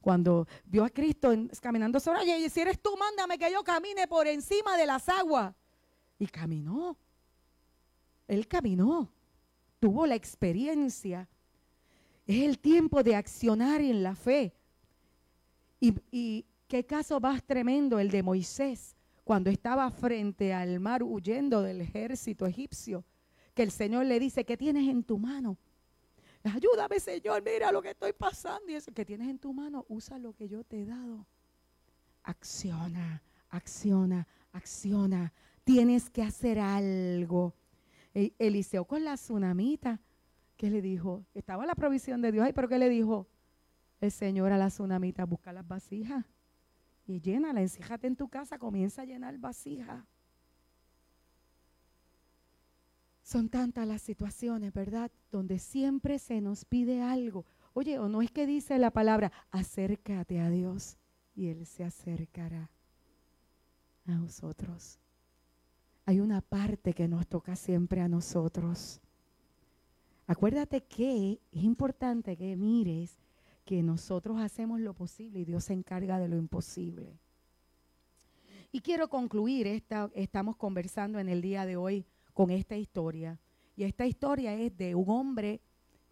[0.00, 4.26] Cuando vio a Cristo caminando sobre y si eres tú, mándame que yo camine por
[4.26, 5.54] encima de las aguas.
[6.18, 6.96] Y caminó.
[8.26, 9.12] Él caminó.
[9.80, 11.28] Tuvo la experiencia.
[12.26, 14.54] Es el tiempo de accionar en la fe.
[15.80, 18.97] Y, y qué caso más tremendo el de Moisés
[19.28, 23.04] cuando estaba frente al mar huyendo del ejército egipcio,
[23.52, 25.58] que el Señor le dice, ¿qué tienes en tu mano?
[26.44, 28.70] Ayúdame, Señor, mira lo que estoy pasando.
[28.70, 31.26] Y eso que tienes en tu mano, usa lo que yo te he dado.
[32.22, 35.34] Acciona, acciona, acciona.
[35.62, 37.54] Tienes que hacer algo.
[38.14, 40.00] E, Eliseo con la tsunamita,
[40.56, 41.26] ¿qué le dijo?
[41.34, 43.28] Estaba la provisión de Dios ahí, pero ¿qué le dijo?
[44.00, 46.24] El Señor a la tsunamita, busca las vasijas
[47.08, 50.06] y llénala, encíjate en tu casa, comienza a llenar vasija.
[53.22, 55.10] Son tantas las situaciones, ¿verdad?
[55.30, 57.44] Donde siempre se nos pide algo.
[57.72, 60.98] Oye, o no es que dice la palabra, acércate a Dios
[61.34, 62.70] y Él se acercará
[64.06, 64.98] a nosotros.
[66.04, 69.00] Hay una parte que nos toca siempre a nosotros.
[70.26, 73.18] Acuérdate que es importante que mires
[73.68, 77.18] que nosotros hacemos lo posible y Dios se encarga de lo imposible.
[78.72, 83.38] Y quiero concluir, esta, estamos conversando en el día de hoy con esta historia.
[83.76, 85.60] Y esta historia es de un hombre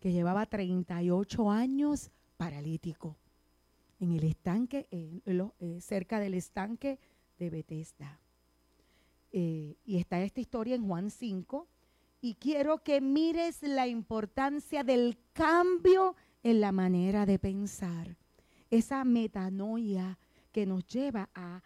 [0.00, 3.16] que llevaba 38 años paralítico
[4.00, 6.98] en el estanque, eh, cerca del estanque
[7.38, 8.20] de Bethesda.
[9.32, 11.66] Eh, y está esta historia en Juan 5.
[12.20, 18.16] Y quiero que mires la importancia del cambio en la manera de pensar.
[18.70, 20.16] Esa metanoia
[20.52, 21.60] que nos lleva a,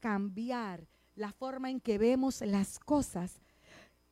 [0.00, 3.40] cambiar la forma en que vemos las cosas.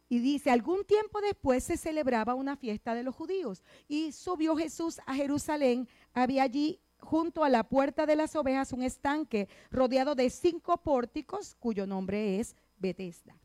[0.08, 5.00] Y dice, algún tiempo después se celebraba una fiesta de los judíos y subió Jesús
[5.04, 5.88] a Jerusalén.
[6.14, 11.56] Había allí junto a la puerta de las ovejas un estanque rodeado de cinco pórticos
[11.56, 13.36] cuyo nombre es Betesda.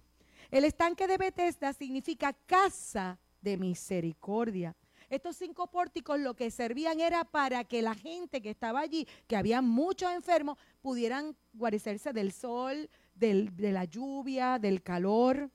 [0.52, 4.76] El estanque de Betesda significa casa de misericordia.
[5.12, 9.36] Estos cinco pórticos lo que servían era para que la gente que estaba allí, que
[9.36, 15.52] había muchos enfermos, pudieran guarecerse del sol, de la lluvia, del calor.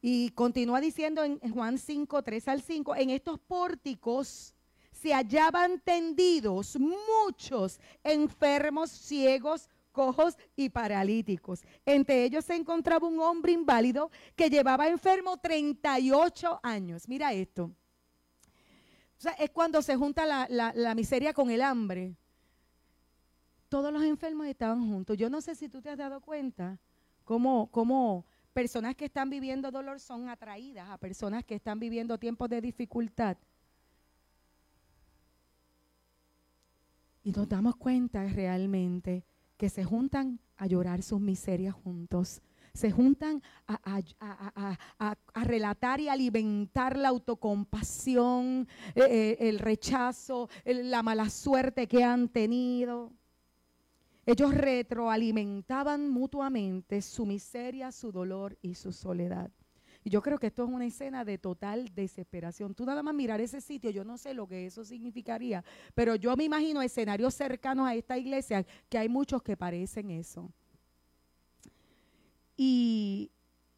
[0.00, 4.54] Y continúa diciendo en, Juan 5, 3 al 5, en estos pórticos
[4.92, 11.64] se hallaban tendidos muchos enfermos, ciegos, cojos y paralíticos.
[11.84, 17.08] Entre ellos se encontraba un hombre inválido que llevaba enfermo 38 años.
[17.08, 17.72] Mira esto
[19.38, 22.16] es cuando se junta la, miseria con el hambre.
[23.68, 25.16] Todos los enfermos estaban juntos.
[25.16, 26.78] Yo no sé si tú te has dado cuenta
[27.24, 32.48] cómo, cómo personas que están viviendo dolor son atraídas a personas que están viviendo tiempos
[32.50, 33.36] de dificultad.
[37.24, 39.24] Y nos damos cuenta realmente
[39.56, 42.42] que se juntan a llorar sus miserias juntos
[42.74, 44.02] se juntan a,
[45.34, 53.12] relatar y alimentar la autocompasión, eh, eh, el rechazo, la mala suerte que han tenido.
[54.24, 59.50] Ellos retroalimentaban mutuamente su miseria, su dolor y su soledad.
[60.04, 62.74] Y yo creo que esto es una escena de total desesperación.
[62.74, 66.36] Tú nada más mirar ese sitio, yo no sé lo que eso significaría, pero yo
[66.36, 70.50] me imagino escenarios cercanos a esta iglesia que hay muchos que parecen eso
[72.64, 73.32] y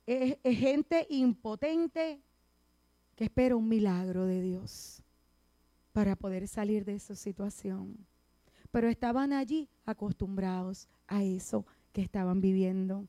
[0.04, 2.20] es, gente impotente
[3.16, 5.02] que espera un milagro de Dios
[5.92, 7.96] para poder salir de esa situación.
[8.70, 13.08] Pero estaban allí acostumbrados a eso que estaban viviendo.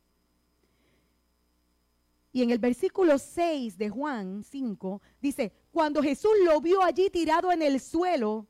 [2.31, 7.51] Y en el versículo 6 de Juan 5 dice, cuando Jesús lo vio allí tirado
[7.51, 8.47] en el suelo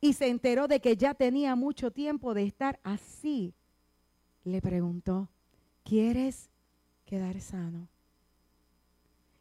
[0.00, 3.52] y se enteró de que ya tenía mucho tiempo de estar así,
[4.44, 5.28] le preguntó,
[5.84, 6.50] ¿Quieres
[7.04, 7.88] quedar sano?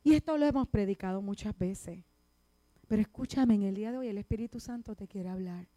[0.03, 2.03] Y esto lo hemos predicado muchas veces.
[2.87, 5.67] Pero escúchame, en el día de hoy el Espíritu Santo te quiere hablar.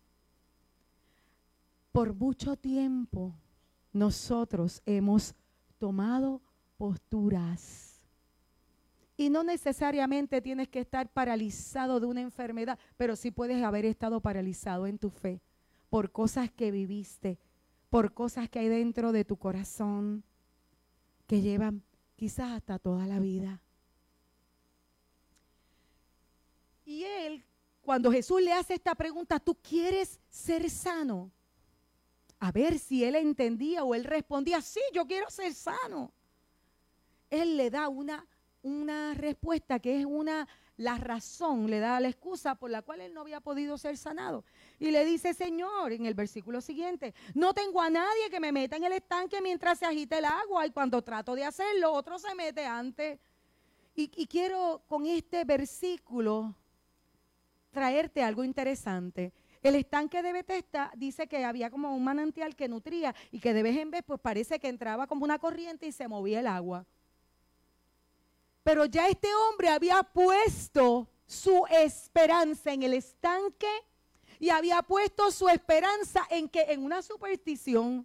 [1.93, 3.35] Por mucho tiempo
[3.93, 5.35] nosotros hemos
[5.79, 6.41] tomado
[6.79, 8.01] posturas.
[9.17, 14.21] Y no necesariamente tienes que estar paralizado de una enfermedad, pero sí puedes haber estado
[14.21, 15.43] paralizado en tu fe
[15.91, 17.39] por cosas que viviste,
[17.91, 20.25] por cosas que hay dentro de tu corazón
[21.33, 21.83] que llevan
[22.15, 23.59] quizás hasta toda la vida.
[26.85, 27.43] Y él,
[27.81, 31.31] cuando Jesús le hace esta pregunta, ¿tú quieres ser sano?
[32.39, 36.13] A ver si él entendía o él respondía, sí, yo quiero ser sano.
[37.31, 38.27] Él le da una,
[38.61, 43.15] una respuesta que es una la razón, le da la excusa por la cual él
[43.15, 44.45] no había podido ser sanado.
[44.83, 48.75] Y le dice, Señor, en el versículo siguiente, no tengo a nadie que me meta
[48.75, 52.35] en el estanque mientras se agita el agua y cuando trato de hacerlo, otro se
[52.35, 53.21] mete antes.
[53.95, 56.57] Y, quiero con este versículo
[57.71, 59.33] traerte algo interesante.
[59.63, 63.63] El estanque de Betesda dice que había como un manantial que nutría y que de
[63.63, 66.85] vez en vez pues parece que entraba como una corriente y se movía el agua.
[68.65, 73.69] Pero ya este hombre había puesto su esperanza en el estanque
[74.43, 78.05] y había puesto su esperanza en que en una superstición.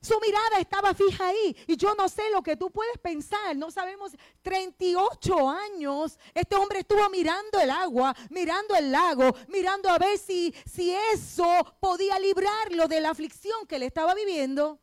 [0.00, 1.56] Su mirada estaba fija ahí.
[1.66, 3.56] Y yo no sé lo que tú puedes pensar.
[3.56, 4.12] No sabemos.
[4.42, 6.16] 38 años.
[6.32, 11.76] Este hombre estuvo mirando el agua, mirando el lago, mirando a ver si, si eso
[11.80, 14.78] podía librarlo de la aflicción que le estaba viviendo.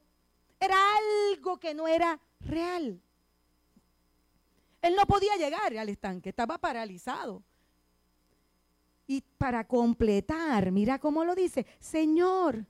[0.59, 0.75] Era
[1.31, 3.01] algo que no era real.
[4.81, 7.46] Él no podía llegar al estanque, estaba paralizado.
[9.07, 12.65] Y para completar, mira cómo lo dice, Señor,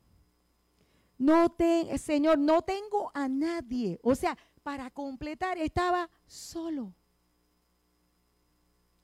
[1.17, 3.99] no te, Señor, no tengo a nadie.
[4.03, 6.93] O sea, para completar estaba solo.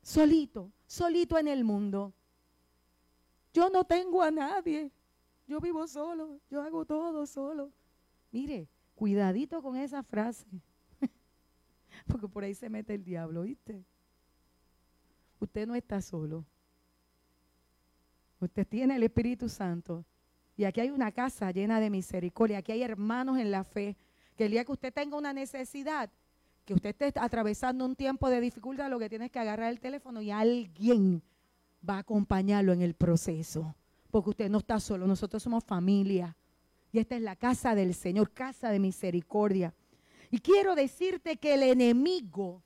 [0.02, 2.14] Solito, solito en el mundo.
[3.52, 4.92] Yo no tengo a nadie.
[5.48, 7.72] Yo vivo solo, yo hago todo solo.
[8.32, 10.46] Mire, Cuidadito con esa frase.
[12.08, 13.84] Porque por ahí se mete el diablo, ¿viste?
[15.40, 16.46] Usted no está solo.
[18.44, 20.06] Usted tiene el Espíritu Santo.
[20.56, 22.60] Y aquí hay una casa llena de misericordia.
[22.60, 23.96] Aquí hay hermanos en la fe.
[24.36, 26.10] Que el día que usted tenga una necesidad,
[26.66, 30.22] que usted esté atravesando un tiempo de dificultad, lo que tiene que agarrar el teléfono
[30.22, 31.22] y alguien
[31.88, 33.76] va a acompañarlo en el proceso.
[34.12, 35.08] Porque usted no está solo.
[35.08, 36.36] Nosotros somos familia
[36.92, 39.74] Y esta es la casa del Señor, casa de misericordia.
[40.30, 42.64] Y quiero decirte que el enemigo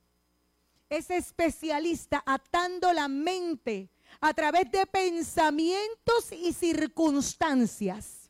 [0.90, 3.90] es especialista atando la mente
[4.20, 8.30] a través de pensamientos y circunstancias.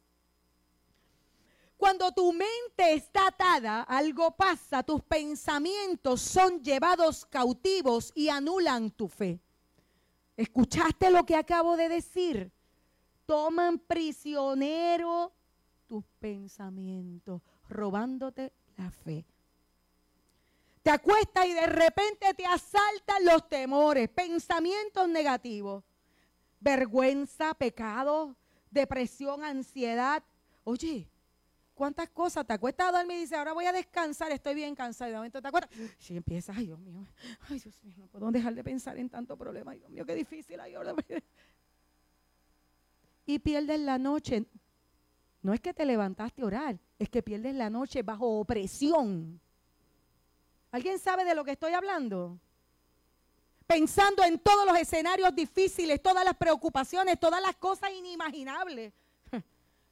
[1.77, 9.07] Cuando tu mente está atada, algo pasa, tus pensamientos son llevados cautivos y anulan tu
[9.07, 9.39] fe.
[10.35, 12.51] ¿Escuchaste lo que acabo de decir?
[13.25, 15.33] Toman prisionero
[15.87, 19.25] tus pensamientos, robándote la fe.
[20.87, 25.83] Te acuestas y de repente te asaltan los temores, pensamientos negativos,
[26.61, 28.37] vergüenza, pecado,
[28.71, 30.23] depresión, ansiedad.
[30.63, 31.09] Oye,
[31.73, 32.47] ¿Cuántas cosas?
[32.47, 35.09] Te acuestas a dormir y dices, ahora voy a descansar, estoy bien cansado.
[35.09, 35.69] Y de momento te acuerdas.
[35.99, 37.05] Si empiezas, ay Dios mío,
[37.49, 39.71] ay Dios mío, no puedo dejar de pensar en tanto problema.
[39.71, 40.57] Ay Dios mío, qué difícil.
[43.25, 44.45] Y pierdes la noche.
[45.41, 49.41] No es que te levantaste a orar, es que pierdes la noche bajo opresión.
[50.71, 52.39] ¿Alguien sabe de lo que estoy hablando?
[53.65, 58.93] Pensando en todos los escenarios difíciles, todas las preocupaciones, todas las cosas inimaginables.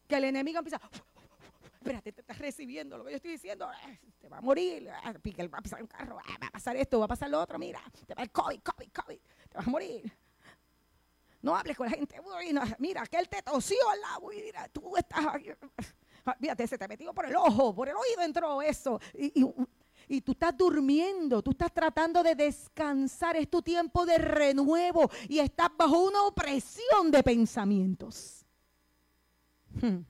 [0.08, 0.80] Que el enemigo empieza,
[1.86, 3.68] espérate, te estás recibiendo lo que yo estoy diciendo,
[4.22, 7.08] te va a morir, va a pasar un carro, va a pasar esto, va a
[7.08, 9.20] pasar lo otro, mira, te va el COVID, COVID, COVID,
[9.50, 10.12] te vas a morir.
[11.42, 12.20] No hables con la gente,
[12.80, 15.26] mira, que él te tosió al lado, mira, tú estás,
[16.40, 19.44] fíjate, se te metió por el ojo, por el oído entró eso, y
[20.22, 25.70] tú estás durmiendo, tú estás tratando de descansar, es tu tiempo de renuevo y estás
[25.78, 28.46] bajo una opresión de pensamientos.
[29.82, 30.04] Hmm.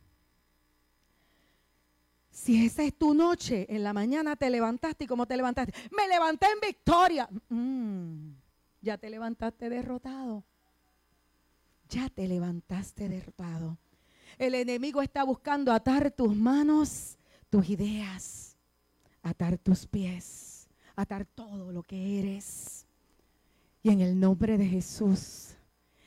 [2.35, 5.73] Si esa es tu noche, en la mañana te levantaste y cómo te levantaste.
[5.95, 7.29] Me levanté en victoria.
[7.47, 8.33] Mm,
[8.81, 10.43] ya te levantaste derrotado.
[11.87, 13.77] Ya te levantaste derrotado.
[14.37, 17.17] El enemigo está buscando atar tus manos,
[17.49, 18.44] tus ideas,
[19.25, 22.85] atar tus pies, atar todo lo que eres.
[23.81, 25.55] Y en el nombre de Jesús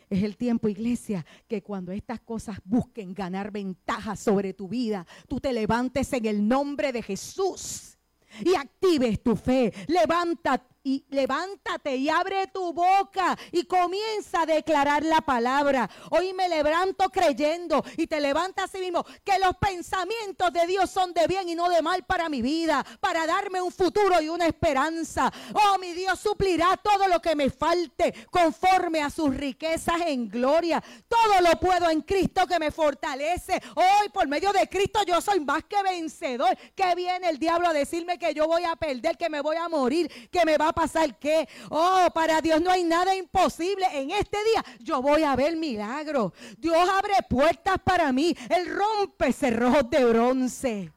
[0.09, 5.41] es el tiempo, iglesia, que cuando estas cosas busquen ganar ventaja sobre tu vida, tú
[5.41, 7.99] te levantes en el nombre de Jesús
[8.45, 9.73] y actives tu fe.
[9.89, 15.89] Levántate y levántate y abre tu boca y comienza a declarar la palabra.
[16.11, 21.13] Hoy me levanto creyendo y te levantas así mismo que los pensamientos de Dios son
[21.13, 24.47] de bien y no de mal para mi vida, para darme un futuro y una
[24.47, 25.31] esperanza.
[25.53, 30.83] Oh, mi Dios suplirá todo lo que me falte conforme a sus riquezas en gloria.
[31.07, 33.61] Todo lo puedo en Cristo que me fortalece.
[33.75, 36.57] Hoy por medio de Cristo yo soy más que vencedor.
[36.75, 39.69] Que viene el diablo a decirme que yo voy a perder, que me voy a
[39.69, 41.49] morir, que me va a pasar qué.
[41.71, 43.85] Oh, para Dios no hay nada imposible.
[43.93, 46.33] En este día yo voy a ver milagro.
[46.57, 48.37] Dios abre puertas para mí.
[48.49, 50.93] Él rompe cerrojos de bronce.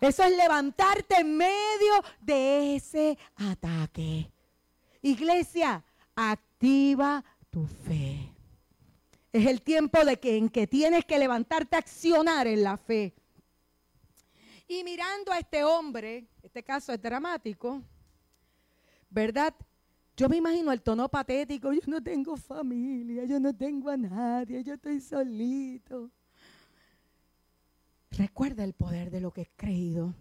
[0.00, 4.30] Eso es levantarte en medio de ese ataque.
[5.02, 5.84] Iglesia,
[6.14, 8.32] activa tu fe.
[9.30, 13.14] Es el tiempo de que, en que tienes que levantarte a accionar en la fe.
[14.66, 17.82] Y mirando a este hombre, este caso es dramático,
[19.16, 19.54] ¿verdad?
[20.14, 24.62] Yo me imagino el tono patético, yo no tengo familia, yo no tengo a nadie,
[24.62, 26.10] yo estoy solito.
[28.10, 30.14] Recuerda el poder de lo que he creído.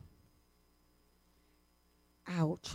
[2.39, 2.69] Ouch.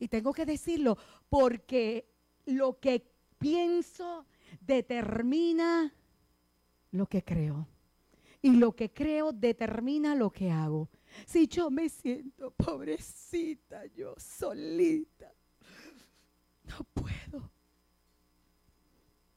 [0.00, 0.98] Y tengo que decirlo
[1.28, 2.10] porque
[2.46, 3.08] lo que
[3.38, 4.26] pienso
[4.60, 5.94] determina
[6.90, 7.68] lo que creo.
[8.42, 10.88] Y lo que creo determina lo que hago.
[11.26, 15.32] Si yo me siento pobrecita, yo solita,
[16.64, 17.50] no puedo.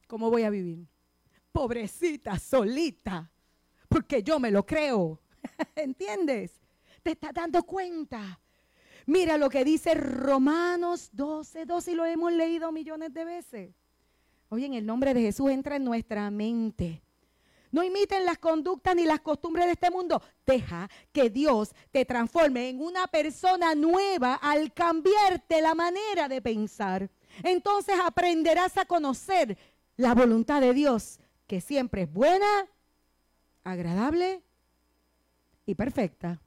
[0.06, 0.86] ¿Cómo voy a vivir?
[1.52, 3.30] Pobrecita, solita,
[3.88, 5.20] porque yo me lo creo.
[5.74, 6.52] ¿Entiendes?
[7.02, 8.40] ¿Te estás dando cuenta?
[9.06, 13.74] Mira lo que dice Romanos 12, 12 y lo hemos leído millones de veces.
[14.50, 17.02] Oye, en el nombre de Jesús entra en nuestra mente.
[17.70, 20.22] No imiten las conductas ni las costumbres de este mundo.
[20.46, 27.10] Deja que Dios te transforme en una persona nueva al cambiarte la manera de pensar.
[27.42, 29.58] Entonces aprenderás a conocer
[29.96, 32.46] la voluntad de Dios, que siempre es buena,
[33.64, 34.42] agradable
[35.66, 36.40] y perfecta.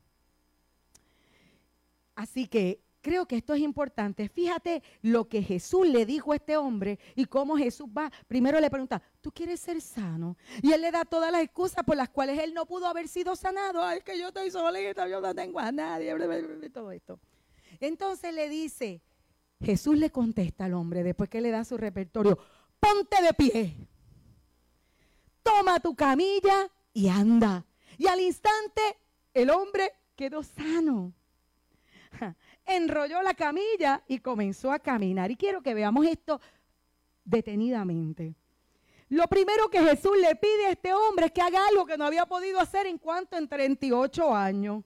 [2.16, 4.30] Así que Creo que esto es importante.
[4.30, 8.12] Fíjate lo que Jesús le dijo a este hombre y cómo Jesús va.
[8.28, 10.38] Primero le pregunta, ¿tú quieres ser sano?
[10.62, 13.36] Y él le da todas las excusas por las cuales él no pudo haber sido
[13.36, 13.84] sanado.
[13.84, 16.16] Ay, que yo estoy solita, yo no tengo a nadie,
[16.72, 17.20] todo esto.
[17.80, 19.02] Entonces le dice,
[19.60, 22.38] Jesús le contesta al hombre después que le da su repertorio,
[22.80, 23.78] ponte de pie,
[25.42, 27.66] toma tu camilla y anda.
[27.98, 28.82] Y al instante
[29.34, 31.14] el hombre quedó sano.
[32.76, 35.32] Enrolló la camilla y comenzó a caminar.
[35.32, 36.40] Y quiero que veamos esto
[37.24, 38.36] detenidamente.
[39.10, 42.06] Lo primero que Jesús le pide a este hombre es que haga algo que no
[42.06, 44.84] había podido hacer en cuanto en 38 años.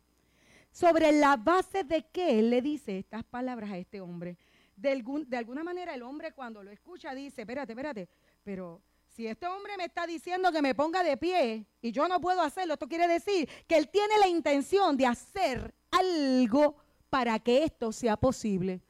[0.71, 4.35] Sobre la base de que él le dice estas palabras a este hombre.
[4.75, 8.09] De, de alguna manera el hombre cuando lo escucha dice, espérate, espérate,
[8.43, 8.81] pero
[9.15, 12.41] si este hombre me está diciendo que me ponga de pie y yo no puedo
[12.41, 16.75] hacerlo, esto quiere decir que él tiene la intención de hacer algo
[17.15, 18.81] para que esto sea posible.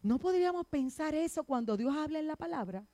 [0.00, 2.86] ¿No podríamos pensar eso cuando Dios habla en la palabra?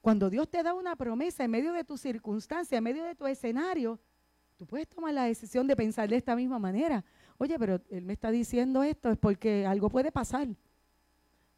[0.00, 3.26] Cuando Dios te da una promesa en medio de tu circunstancia, en medio de tu
[3.26, 4.00] escenario,
[4.56, 7.04] tú puedes tomar la decisión de pensar de esta misma manera.
[7.36, 10.48] Oye, pero Él me está diciendo esto, es porque algo puede pasar.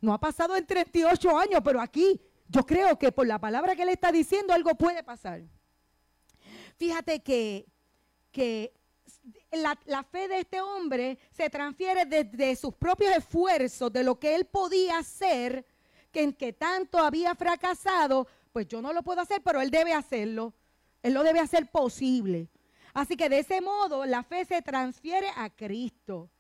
[0.01, 3.83] No ha pasado en 38 años, pero aquí yo creo que por la palabra que
[3.83, 5.45] Él está diciendo algo puede pasar.
[6.77, 7.69] Fíjate que,
[8.33, 8.73] que
[9.53, 14.47] la, fe de este hombre se transfiere desde sus propios esfuerzos, de lo que él
[14.47, 15.64] podía hacer,
[16.11, 19.93] que en que tanto había fracasado, pues yo no lo puedo hacer, pero él debe
[19.93, 20.55] hacerlo.
[21.03, 22.49] Él lo debe hacer posible.
[22.95, 26.31] Así que de ese modo la fe se transfiere a Cristo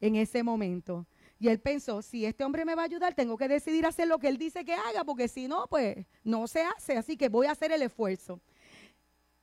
[0.00, 1.06] en ese momento.
[1.38, 4.18] Y él pensó, si este hombre me va a ayudar, tengo que decidir hacer lo
[4.18, 6.96] que él dice que haga, porque si no, pues no se hace.
[6.96, 8.40] Así que voy a hacer el esfuerzo.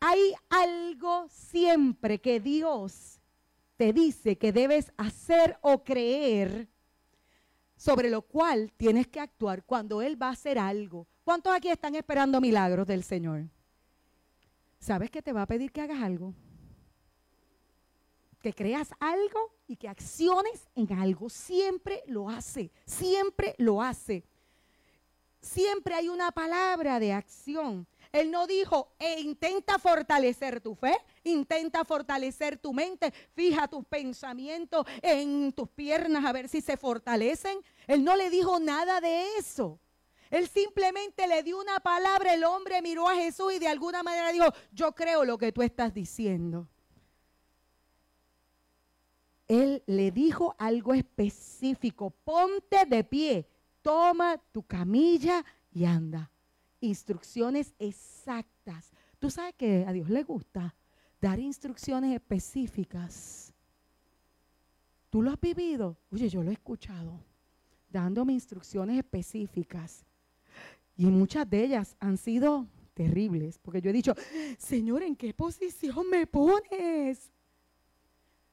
[0.03, 3.21] Hay algo siempre que Dios
[3.77, 6.67] te dice que debes hacer o creer
[7.77, 11.07] sobre lo cual tienes que actuar cuando Él va a hacer algo.
[11.23, 13.47] ¿Cuántos aquí están esperando milagros del Señor?
[14.79, 16.33] ¿Sabes que te va a pedir que hagas algo?
[18.41, 21.29] Que creas algo y que acciones en algo.
[21.29, 24.23] Siempre lo hace, siempre lo hace.
[25.41, 27.87] Siempre hay una palabra de acción.
[28.11, 34.85] Él no dijo, e intenta fortalecer tu fe, intenta fortalecer tu mente, fija tus pensamientos
[35.01, 37.59] en tus piernas a ver si se fortalecen.
[37.87, 39.79] Él no le dijo nada de eso.
[40.29, 44.31] Él simplemente le dio una palabra, el hombre miró a Jesús y de alguna manera
[44.31, 46.67] dijo, yo creo lo que tú estás diciendo.
[49.47, 53.47] Él le dijo algo específico, ponte de pie,
[53.81, 55.43] toma tu camilla
[55.73, 56.30] y anda
[56.81, 58.91] instrucciones exactas.
[59.19, 60.75] Tú sabes que a Dios le gusta
[61.21, 63.53] dar instrucciones específicas.
[65.09, 65.97] ¿Tú lo has vivido?
[66.11, 67.19] Oye, yo lo he escuchado,
[67.89, 70.05] dándome instrucciones específicas.
[70.97, 74.13] Y muchas de ellas han sido terribles, porque yo he dicho,
[74.57, 77.31] Señor, ¿en qué posición me pones?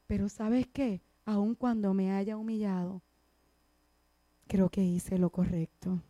[0.07, 3.03] Pero sabes qué, aun cuando me haya humillado,
[4.47, 6.03] creo que hice lo correcto.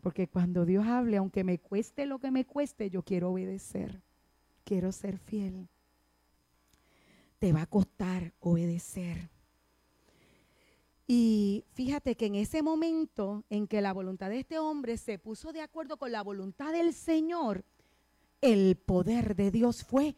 [0.00, 4.02] Porque cuando Dios hable, aunque me cueste lo que me cueste, yo quiero obedecer.
[4.64, 5.68] Quiero ser fiel.
[7.38, 9.30] Te va a costar obedecer.
[11.06, 15.52] Y fíjate que en ese momento en que la voluntad de este hombre se puso
[15.52, 17.64] de acuerdo con la voluntad del Señor,
[18.40, 20.14] el poder de Dios fue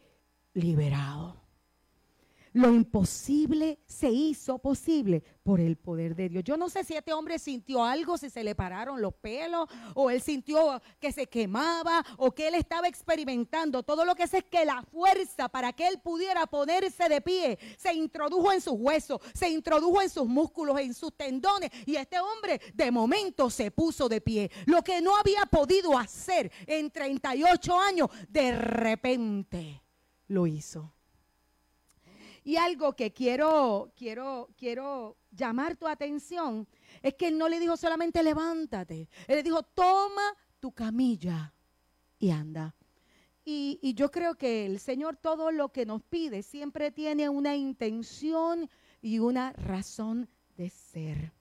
[0.53, 1.42] liberado.
[2.53, 6.43] Lo imposible se hizo posible por el poder de Dios.
[6.43, 10.11] Yo no sé si este hombre sintió algo, si se le pararon los pelos, o
[10.11, 13.81] él sintió que se quemaba, o que él estaba experimentando.
[13.81, 17.57] Todo lo que sé es que la fuerza para que él pudiera ponerse de pie
[17.75, 21.71] se introdujo en sus huesos, se introdujo en sus músculos, en sus tendones.
[21.87, 24.51] Y este hombre de momento se puso de pie.
[24.67, 29.81] Lo que no había podido hacer en 38 años, de repente
[30.27, 30.93] lo hizo.
[32.43, 36.67] Y algo que quiero, quiero, quiero llamar tu atención
[37.01, 40.21] es que él no le dijo solamente levántate, él le dijo toma
[40.59, 41.53] tu camilla
[42.19, 42.75] y anda.
[43.45, 47.57] Y, y, yo creo que el Señor todo lo que nos pide siempre tiene una
[47.57, 48.69] intención
[49.01, 51.33] y una razón de ser.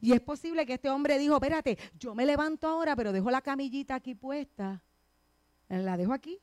[0.00, 3.42] Y es posible que este hombre dijo, espérate, yo me levanto ahora, pero dejo la
[3.42, 4.82] camillita aquí puesta.
[5.68, 6.40] La dejo aquí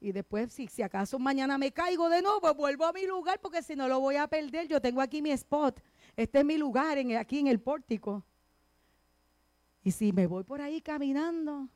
[0.00, 3.38] y después, si, si acaso mañana me caigo de nuevo, pues vuelvo a mi lugar
[3.40, 4.66] porque si no lo voy a perder.
[4.66, 5.78] Yo tengo aquí mi spot.
[6.16, 8.24] Este es mi lugar aquí en el pórtico.
[9.84, 11.68] Y si me voy por ahí caminando,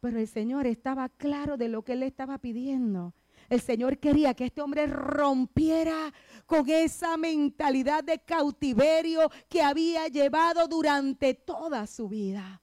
[0.00, 3.14] pero el Señor estaba claro de lo que él le estaba pidiendo.
[3.50, 6.12] El Señor quería que este hombre rompiera
[6.46, 12.62] con esa mentalidad de cautiverio que había llevado durante toda su vida.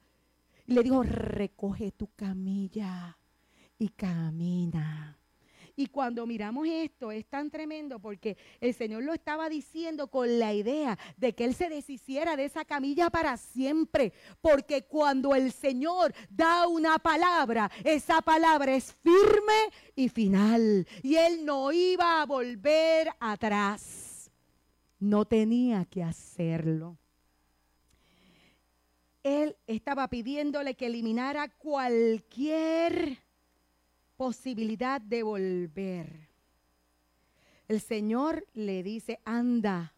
[0.66, 3.18] Y le dijo, recoge tu camilla
[3.78, 5.18] y camina.
[5.78, 10.54] Y cuando miramos esto es tan tremendo porque el Señor lo estaba diciendo con la
[10.54, 14.14] idea de que Él se deshiciera de esa camilla para siempre.
[14.40, 20.88] Porque cuando el Señor da una palabra, esa palabra es firme y final.
[21.04, 24.32] Y Él no iba a volver atrás.
[24.98, 26.98] No tenía que hacerlo.
[29.24, 33.25] Él estaba pidiéndole que eliminara cualquier
[34.18, 36.30] posibilidad de volver.
[37.68, 39.94] El Señor le dice, anda,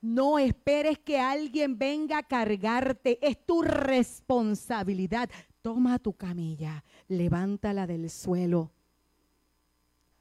[0.00, 5.28] no esperes que alguien venga a cargarte, es tu responsabilidad.
[5.62, 8.72] Toma tu camilla, levántala del suelo,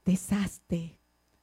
[0.03, 0.97] deshazte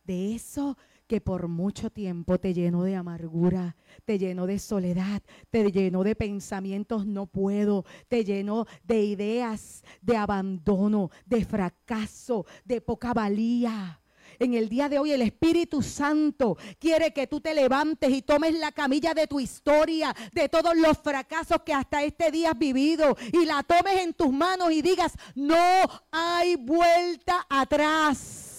[0.05, 0.77] de eso
[1.13, 6.17] que por mucho tiempo te llenó de amargura, te llenó de soledad, te llenó de
[6.17, 14.01] pensamientos no puedo, te llenó de ideas de abandono, de fracaso, de poca valía.
[14.39, 18.55] En el día de hoy el Espíritu Santo quiere que tú te levantes y tomes
[18.55, 23.19] la camilla de tu historia, de todos los fracasos que hasta este día has vivido
[23.35, 28.52] y la tomes en tus manos y digas, no hay vuelta atrás.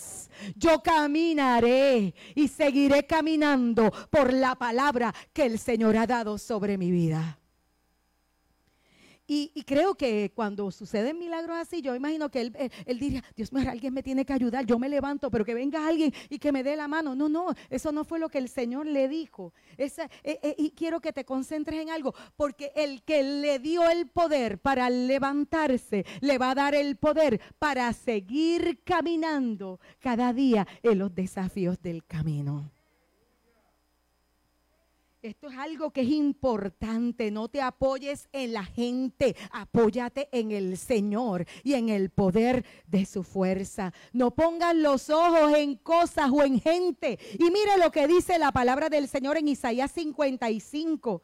[0.55, 6.91] Yo caminaré y seguiré caminando por la palabra que el Señor ha dado sobre mi
[6.91, 7.39] vida.
[9.25, 13.93] Y, creo que cuando suceden milagros así, yo imagino que él, diría, Dios mío, alguien
[13.93, 16.75] me tiene que ayudar, yo me levanto, pero que venga alguien y que me dé
[16.75, 17.15] la mano.
[17.15, 19.53] No, no, eso no fue lo que el Señor le dijo.
[19.77, 23.89] Esa, eh, eh, y quiero que te concentres en algo, porque el que le dio
[23.89, 30.67] el poder para levantarse, le va a dar el poder para seguir caminando cada día
[30.81, 32.72] en los desafíos del camino.
[35.23, 37.31] Esto es algo que es importante.
[37.31, 39.37] No te apoyes en la gente.
[39.53, 43.93] Apóyate en el Señor y en el poder de su fuerza.
[44.11, 47.17] No pongas los ojos en cosas o en gente.
[47.39, 51.21] Y mire lo que dice la palabra del Señor en Isaías 55.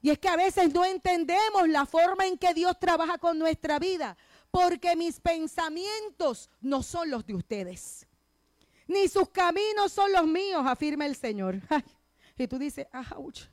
[0.00, 3.78] Y es que a veces no entendemos la forma en que Dios trabaja con nuestra
[3.78, 4.16] vida.
[4.50, 8.06] Porque mis pensamientos no son los de ustedes.
[8.86, 11.60] Ni sus caminos son los míos, afirma el Señor.
[12.38, 13.48] Y tú dices, ¡auch!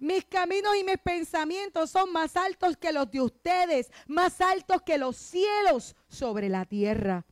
[0.00, 4.98] Mis caminos y mis pensamientos son más altos que los de ustedes, más altos que
[4.98, 7.24] los cielos sobre la tierra.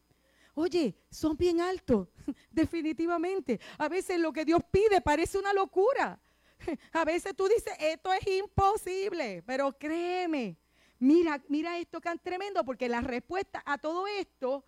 [0.55, 2.09] Oye, son bien altos,
[2.51, 3.61] definitivamente.
[3.79, 6.21] A veces lo que Dios pide parece una locura.
[6.93, 10.57] A veces tú dices, esto es imposible, pero créeme,
[10.99, 14.65] mira, mira esto es tremendo, porque la respuesta a todo esto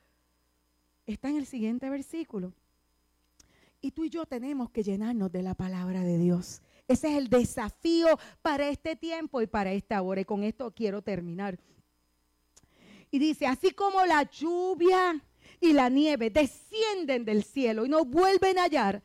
[1.07, 2.53] está en el siguiente versículo.
[3.85, 6.63] Y tú y yo tenemos que llenarnos de la palabra de Dios.
[6.89, 10.23] Ese es el desafío para este tiempo y para esta hora.
[10.23, 11.59] Y con esto quiero terminar.
[13.11, 15.23] Y dice, así como la lluvia
[15.61, 19.03] y la nieve descienden del cielo y no vuelven a hallar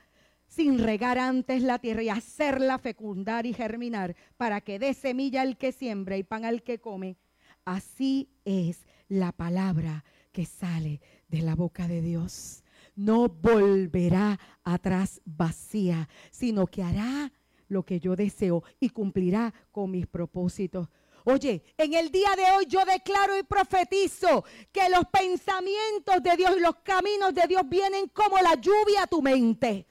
[0.47, 5.57] sin regar antes la tierra y hacerla fecundar y germinar para que dé semilla al
[5.57, 7.17] que siembra y pan al que come.
[7.65, 12.63] Así es la palabra que sale de la boca de Dios
[12.99, 17.31] no volverá atrás vacía, sino que hará
[17.69, 20.89] lo que yo deseo y cumplirá con mis propósitos.
[21.23, 24.43] Oye, en el día de hoy yo declaro y profetizo
[24.73, 29.07] que los pensamientos de Dios y los caminos de Dios vienen como la lluvia a
[29.07, 29.87] tu mente.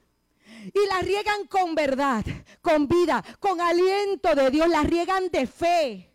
[0.75, 2.25] Y la riegan con verdad,
[2.61, 6.08] con vida, con aliento de Dios, la riegan de fe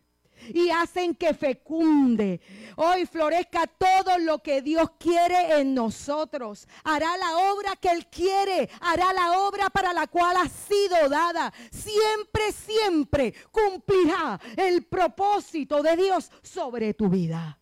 [0.53, 2.41] y hacen que fecunde.
[2.75, 6.67] Hoy florezca todo lo que Dios quiere en nosotros.
[6.83, 8.69] Hará la obra que Él quiere.
[8.81, 11.53] Hará la obra para la cual ha sido dada.
[11.71, 17.57] Siempre, siempre cumplirá el propósito de Dios sobre tu vida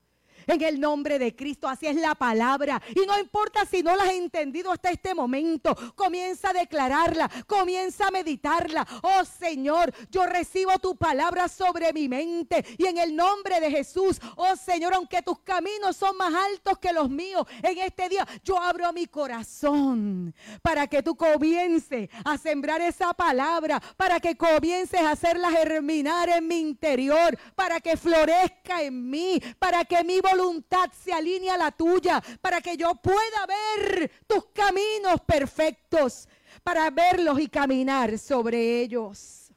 [0.51, 1.67] en el nombre de Cristo.
[1.67, 2.81] Así es la palabra.
[2.95, 8.07] Y no importa si no la has entendido hasta este momento, comienza a declararla, comienza
[8.07, 8.85] a meditarla.
[9.01, 14.19] Oh Señor, yo recibo tu palabra sobre mi mente y en el nombre de Jesús,
[14.35, 18.57] oh Señor, aunque tus caminos son más altos que los míos, en este día yo
[18.57, 25.11] abro mi corazón para que tú comiences a sembrar esa palabra, para que comiences a
[25.11, 30.91] hacerla germinar en mi interior, para que florezca en mí, para que mi voluntad voluntad
[30.91, 36.27] se alinea a la tuya, para que yo pueda ver tus caminos perfectos,
[36.63, 39.51] para verlos y caminar sobre ellos.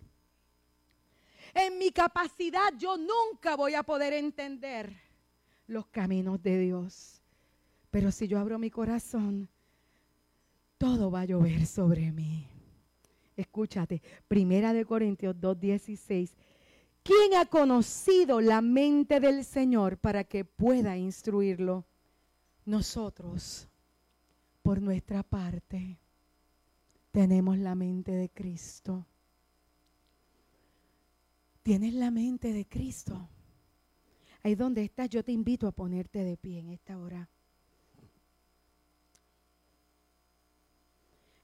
[1.55, 4.93] En mi capacidad yo nunca voy a poder entender
[5.67, 7.23] los caminos de Dios.
[7.91, 9.49] Pero si yo abro mi corazón,
[10.79, 12.49] todo va a llover sobre mí.
[13.37, 16.35] Escúchate, Primera de Corintios 2:16
[17.05, 21.85] ¿Quién ha conocido la mente del Señor para que pueda instruirlo?
[22.65, 23.69] Nosotros.
[24.63, 25.99] por nuestra parte,
[27.13, 29.05] tenemos la mente de Cristo.
[31.63, 33.29] Tienes la mente de Cristo.
[34.43, 37.29] Ahí donde estás, yo te invito a ponerte de pie en esta hora.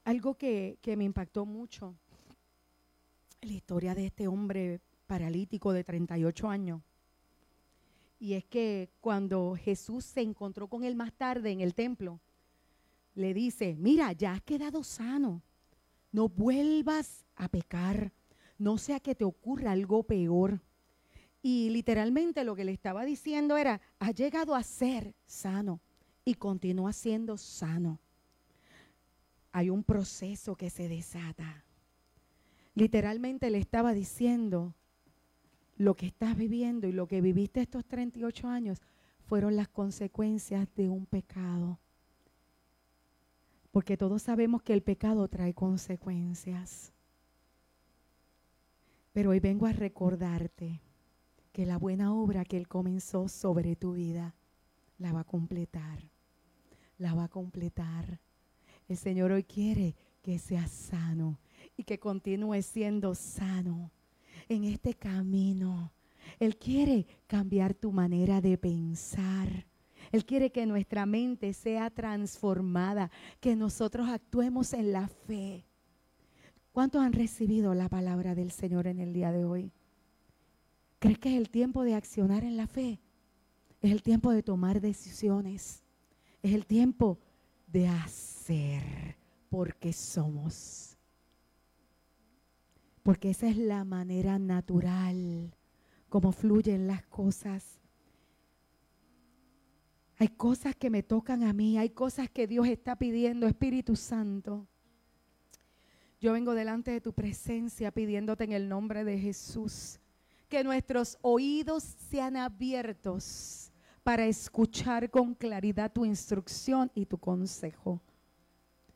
[0.05, 1.95] Algo que, que me impactó mucho,
[3.43, 4.81] la historia de este hombre
[5.11, 6.83] paralítico de 38 años.
[8.21, 12.21] Y es que cuando Jesús se encontró con él más tarde en el templo,
[13.17, 15.43] le dice, mira, ya has quedado sano,
[16.13, 18.13] no vuelvas a pecar,
[18.57, 20.61] no sea que te ocurra algo peor.
[21.43, 25.81] Y literalmente lo que le estaba diciendo era, ha llegado a ser sano
[26.25, 27.99] y continúa siendo sano.
[29.51, 31.65] Hay un proceso que se desata.
[32.77, 34.77] Literalmente le estaba diciendo,
[35.81, 38.83] lo que estás viviendo y lo que viviste estos 38 años
[39.25, 41.79] fueron las consecuencias de un pecado.
[43.71, 46.93] Porque todos sabemos que el pecado trae consecuencias.
[49.13, 50.83] Pero hoy vengo a recordarte
[51.51, 54.35] que la buena obra que Él comenzó sobre tu vida,
[54.99, 56.11] la va a completar.
[56.99, 58.21] La va a completar.
[58.87, 61.39] El Señor hoy quiere que seas sano
[61.75, 63.91] y que continúes siendo sano
[64.51, 65.93] en este camino.
[66.39, 69.67] Él quiere cambiar tu manera de pensar.
[70.13, 75.65] Él quiere que nuestra mente sea transformada, que nosotros actuemos en la fe.
[76.73, 79.73] ¿Cuántos han recibido la palabra del Señor en el día de hoy?
[80.99, 83.01] ¿Crees que es el tiempo de accionar en la fe?
[83.81, 85.83] Es el tiempo de tomar decisiones.
[86.43, 87.19] Es el tiempo
[87.69, 89.17] de hacer
[89.49, 90.90] porque somos.
[93.11, 95.53] Porque esa es la manera natural
[96.09, 97.81] como fluyen las cosas.
[100.17, 104.69] Hay cosas que me tocan a mí, hay cosas que Dios está pidiendo, Espíritu Santo.
[106.21, 109.99] Yo vengo delante de tu presencia pidiéndote en el nombre de Jesús
[110.49, 113.73] que nuestros oídos sean abiertos
[114.05, 118.01] para escuchar con claridad tu instrucción y tu consejo.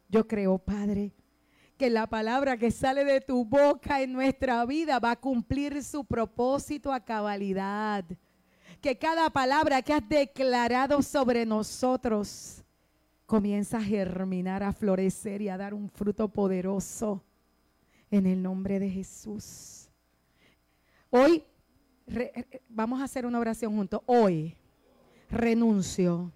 [0.09, 1.13] Yo creo, Padre,
[1.77, 6.05] que la palabra que sale de tu boca en nuestra vida va a cumplir su
[6.05, 8.05] propósito a cabalidad.
[8.81, 12.63] Que cada palabra que has declarado sobre nosotros
[13.27, 17.25] comienza a germinar, a florecer y a dar un fruto poderoso
[18.11, 19.89] en el nombre de Jesús.
[21.11, 21.45] Hoy
[22.69, 24.01] vamos a hacer una oración juntos.
[24.07, 24.57] Hoy
[25.31, 26.31] renuncio.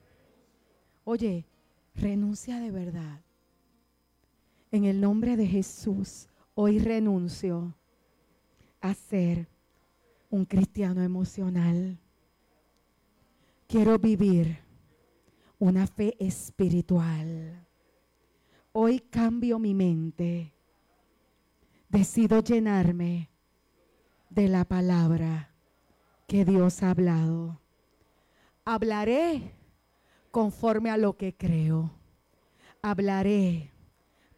[1.05, 1.47] Oye,
[1.95, 3.21] renuncia de verdad.
[4.71, 7.75] En el nombre de Jesús, hoy renuncio
[8.81, 9.49] a ser
[10.29, 11.99] un cristiano emocional.
[13.67, 14.59] Quiero vivir
[15.59, 17.67] una fe espiritual.
[18.73, 20.53] Hoy cambio mi mente.
[21.89, 23.31] Decido llenarme
[24.29, 25.51] de la palabra
[26.27, 27.59] que Dios ha hablado.
[28.67, 29.55] Hablaré
[30.31, 31.91] conforme a lo que creo.
[32.83, 33.73] Hablaré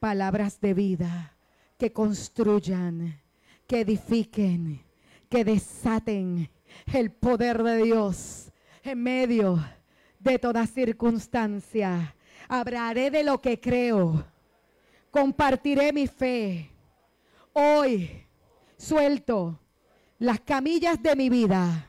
[0.00, 1.36] palabras de vida
[1.78, 3.20] que construyan,
[3.66, 4.82] que edifiquen,
[5.28, 6.50] que desaten
[6.92, 8.50] el poder de Dios
[8.82, 9.64] en medio
[10.18, 12.16] de toda circunstancia.
[12.48, 14.24] Hablaré de lo que creo.
[15.10, 16.70] Compartiré mi fe.
[17.52, 18.26] Hoy
[18.76, 19.60] suelto
[20.18, 21.86] las camillas de mi vida.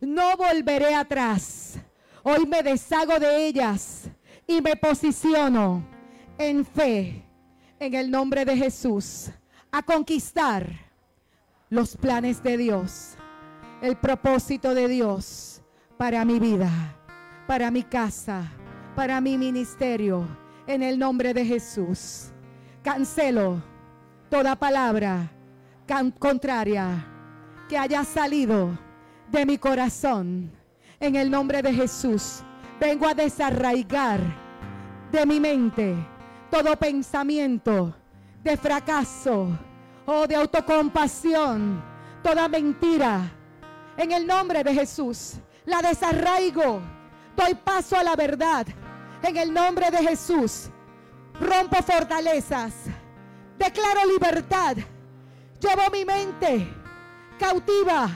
[0.00, 1.78] No volveré atrás.
[2.22, 4.08] Hoy me deshago de ellas
[4.46, 5.97] y me posiciono
[6.38, 7.24] en fe,
[7.80, 9.30] en el nombre de Jesús,
[9.72, 10.66] a conquistar
[11.68, 13.16] los planes de Dios,
[13.82, 15.60] el propósito de Dios
[15.96, 16.70] para mi vida,
[17.46, 18.50] para mi casa,
[18.94, 20.26] para mi ministerio,
[20.66, 22.30] en el nombre de Jesús.
[22.82, 23.62] Cancelo
[24.30, 25.30] toda palabra
[26.18, 27.06] contraria
[27.68, 28.78] que haya salido
[29.30, 30.50] de mi corazón.
[31.00, 32.42] En el nombre de Jesús,
[32.80, 34.20] vengo a desarraigar
[35.12, 35.96] de mi mente
[36.50, 37.94] todo pensamiento
[38.42, 39.48] de fracaso
[40.06, 41.82] o de autocompasión,
[42.22, 43.30] toda mentira.
[43.96, 45.34] En el nombre de Jesús,
[45.66, 46.80] la desarraigo.
[47.36, 48.66] Doy paso a la verdad.
[49.22, 50.70] En el nombre de Jesús,
[51.40, 52.74] rompo fortalezas.
[53.58, 54.76] Declaro libertad.
[55.60, 56.72] Llevo mi mente
[57.38, 58.08] cautiva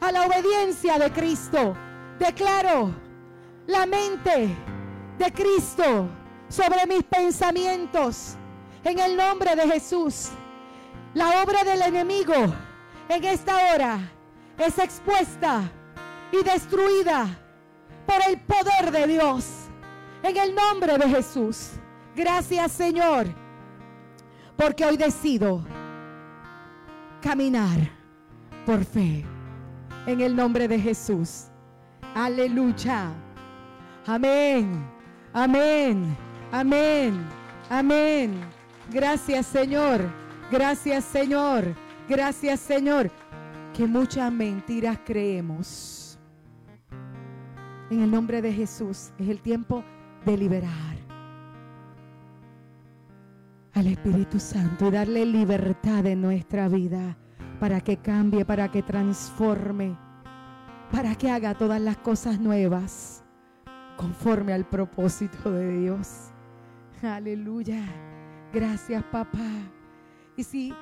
[0.00, 1.74] a la obediencia de Cristo.
[2.18, 2.94] Declaro
[3.66, 4.54] la mente
[5.18, 6.08] de Cristo
[6.52, 8.36] sobre mis pensamientos.
[8.84, 10.28] En el nombre de Jesús.
[11.14, 12.34] La obra del enemigo
[13.08, 14.00] en esta hora
[14.58, 15.70] es expuesta
[16.30, 17.26] y destruida
[18.06, 19.46] por el poder de Dios.
[20.22, 21.70] En el nombre de Jesús.
[22.14, 23.26] Gracias Señor,
[24.56, 25.64] porque hoy decido
[27.22, 27.78] caminar
[28.66, 29.24] por fe
[30.06, 31.44] en el nombre de Jesús.
[32.14, 33.12] Aleluya.
[34.06, 34.86] Amén.
[35.32, 36.31] Amén.
[36.52, 37.14] Amén.
[37.70, 38.34] Amén.
[38.92, 40.02] Gracias Señor.
[40.50, 41.74] Gracias Señor.
[42.06, 43.10] Gracias Señor.
[43.74, 46.18] Que muchas mentiras creemos.
[47.90, 49.82] En el nombre de Jesús es el tiempo
[50.26, 50.92] de liberar
[53.74, 57.16] al Espíritu Santo y darle libertad en nuestra vida
[57.60, 59.96] para que cambie, para que transforme,
[60.90, 63.24] para que haga todas las cosas nuevas
[63.96, 66.31] conforme al propósito de Dios.
[67.02, 67.82] Aleluya.
[68.52, 69.50] Gracias, papá.
[70.36, 70.72] Y si,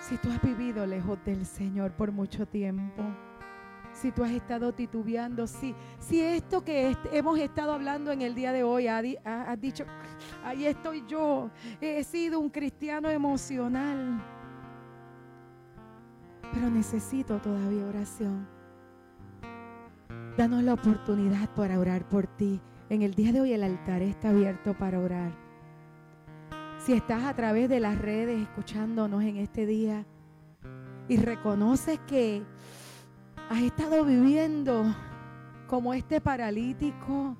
[0.00, 3.02] si tú has vivido lejos del Señor por mucho tiempo,
[3.92, 8.52] si tú has estado titubeando, si, si esto que hemos estado hablando en el día
[8.52, 9.84] de hoy has ha, dicho,
[10.44, 14.22] ahí estoy yo, he sido un cristiano emocional,
[16.52, 18.46] pero necesito todavía oración.
[20.36, 22.60] Danos la oportunidad para orar por ti.
[22.94, 25.32] En el día de hoy el altar está abierto para orar.
[26.78, 30.06] Si estás a través de las redes escuchándonos en este día
[31.08, 32.44] y reconoces que
[33.50, 34.84] has estado viviendo
[35.66, 37.36] como este paralítico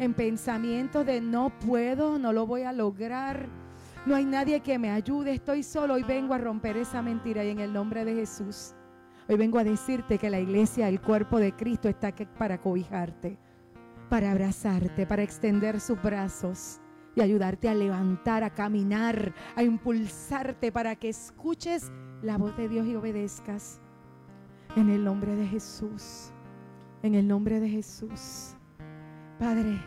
[0.00, 3.46] en pensamientos de no puedo, no lo voy a lograr,
[4.04, 7.50] no hay nadie que me ayude, estoy solo y vengo a romper esa mentira y
[7.50, 8.74] en el nombre de Jesús.
[9.28, 13.38] Hoy vengo a decirte que la iglesia, el cuerpo de Cristo está aquí para cobijarte,
[14.08, 16.80] para abrazarte, para extender sus brazos
[17.14, 21.90] y ayudarte a levantar, a caminar, a impulsarte para que escuches
[22.22, 23.80] la voz de Dios y obedezcas.
[24.76, 26.30] En el nombre de Jesús.
[27.02, 28.54] En el nombre de Jesús.
[29.38, 29.78] Padre,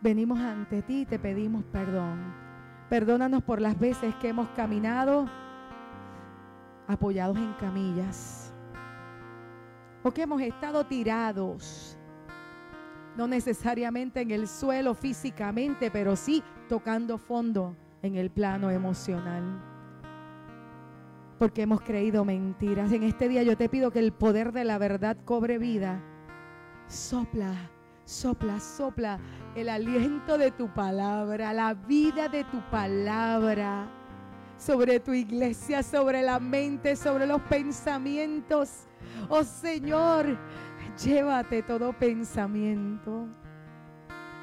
[0.00, 2.32] venimos ante ti y te pedimos perdón.
[2.88, 5.28] Perdónanos por las veces que hemos caminado
[6.86, 8.52] apoyados en camillas.
[10.02, 11.97] O que hemos estado tirados.
[13.18, 19.68] No necesariamente en el suelo físicamente, pero sí tocando fondo en el plano emocional
[21.38, 22.90] porque hemos creído mentiras.
[22.92, 26.02] En este día yo te pido que el poder de la verdad cobre vida.
[26.88, 27.54] Sopla,
[28.04, 29.20] sopla, sopla
[29.54, 33.88] el aliento de tu palabra, la vida de tu palabra
[34.56, 38.88] sobre tu iglesia, sobre la mente, sobre los pensamientos.
[39.28, 40.36] Oh Señor,
[41.02, 43.26] llévate todo pensamiento.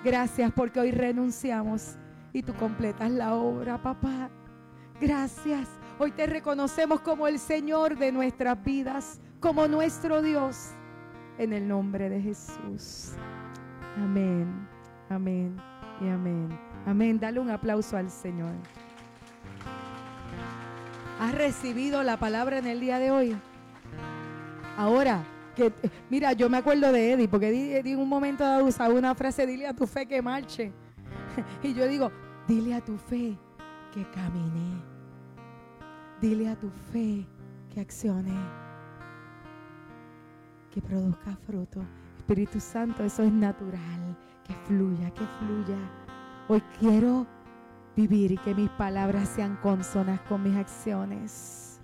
[0.03, 1.95] Gracias porque hoy renunciamos
[2.33, 4.29] y tú completas la obra, papá.
[4.99, 10.71] Gracias Hoy te reconocemos como el Señor de nuestras vidas, como nuestro Dios,
[11.37, 13.13] en el nombre de Jesús.
[13.95, 14.67] Amén,
[15.09, 15.55] amén
[16.01, 16.49] y amén.
[16.85, 17.17] Amén.
[17.17, 18.51] Dale un aplauso al Señor.
[21.21, 23.37] ¿Has recibido la palabra en el día de hoy?
[24.77, 25.23] Ahora,
[26.09, 29.45] mira, yo me acuerdo de Eddie, porque Eddie en un momento dado usaba una frase,
[29.45, 30.71] dile a tu fe que marche.
[31.63, 32.11] Y yo digo,
[32.47, 33.37] dile a tu fe
[33.93, 34.81] que camine.
[36.21, 37.25] Dile a tu fe
[37.73, 38.33] que accione,
[40.71, 41.81] que produzca fruto.
[42.17, 45.77] Espíritu Santo, eso es natural, que fluya, que fluya.
[46.47, 47.27] Hoy quiero
[47.95, 51.74] vivir y que mis palabras sean consonas con mis acciones.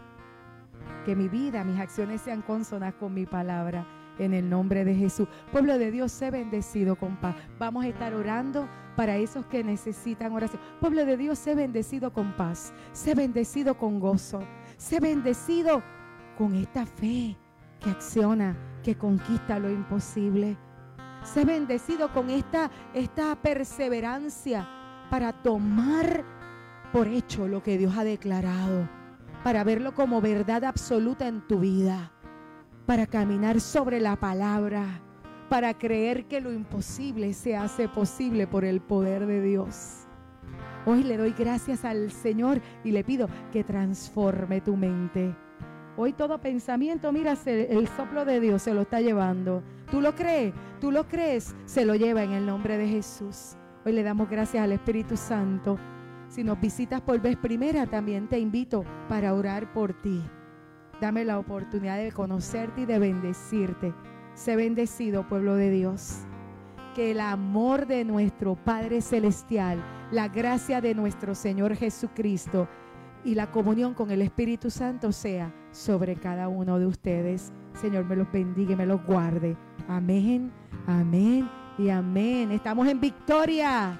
[1.06, 3.86] Que mi vida, mis acciones sean consonas con mi palabra.
[4.20, 5.28] En el nombre de Jesús.
[5.52, 7.36] Pueblo de Dios, sé bendecido con paz.
[7.58, 10.62] Vamos a estar orando para esos que necesitan oración.
[10.80, 14.44] Pueblo de Dios, sé bendecido con paz, sé bendecido con gozo,
[14.78, 15.82] sé bendecido
[16.38, 17.38] con esta fe
[17.80, 20.58] que acciona, que conquista lo imposible.
[21.24, 24.68] Sé bendecido con esta, esta perseverancia
[25.10, 26.24] para tomar
[26.92, 28.90] por hecho lo que Dios ha declarado,
[29.44, 32.12] para verlo como verdad absoluta en tu vida,
[32.86, 35.02] para caminar sobre la palabra
[35.52, 40.08] para creer que lo imposible se hace posible por el poder de Dios.
[40.86, 45.36] Hoy le doy gracias al Señor y le pido que transforme tu mente.
[45.98, 49.62] Hoy todo pensamiento, mira, el soplo de Dios se lo está llevando.
[49.92, 50.54] ¿Tú lo crees?
[50.80, 51.54] ¿Tú lo crees?
[51.66, 53.58] Se lo lleva en el nombre de Jesús.
[53.86, 55.78] Hoy le damos gracias al Espíritu Santo.
[56.32, 60.24] Si nos visitas por vez primera, también te invito para orar por ti.
[61.02, 63.94] Dame la oportunidad de conocerte y de bendecirte.
[64.34, 66.20] Sé bendecido, pueblo de Dios.
[66.96, 72.70] Que el amor de nuestro Padre Celestial, la gracia de nuestro Señor Jesucristo
[73.26, 77.52] y la comunión con el Espíritu Santo sea sobre cada uno de ustedes.
[77.74, 79.58] Señor, me los bendiga y me los guarde.
[79.90, 80.50] Amén,
[80.88, 82.52] amén y amén.
[82.52, 84.00] Estamos en victoria.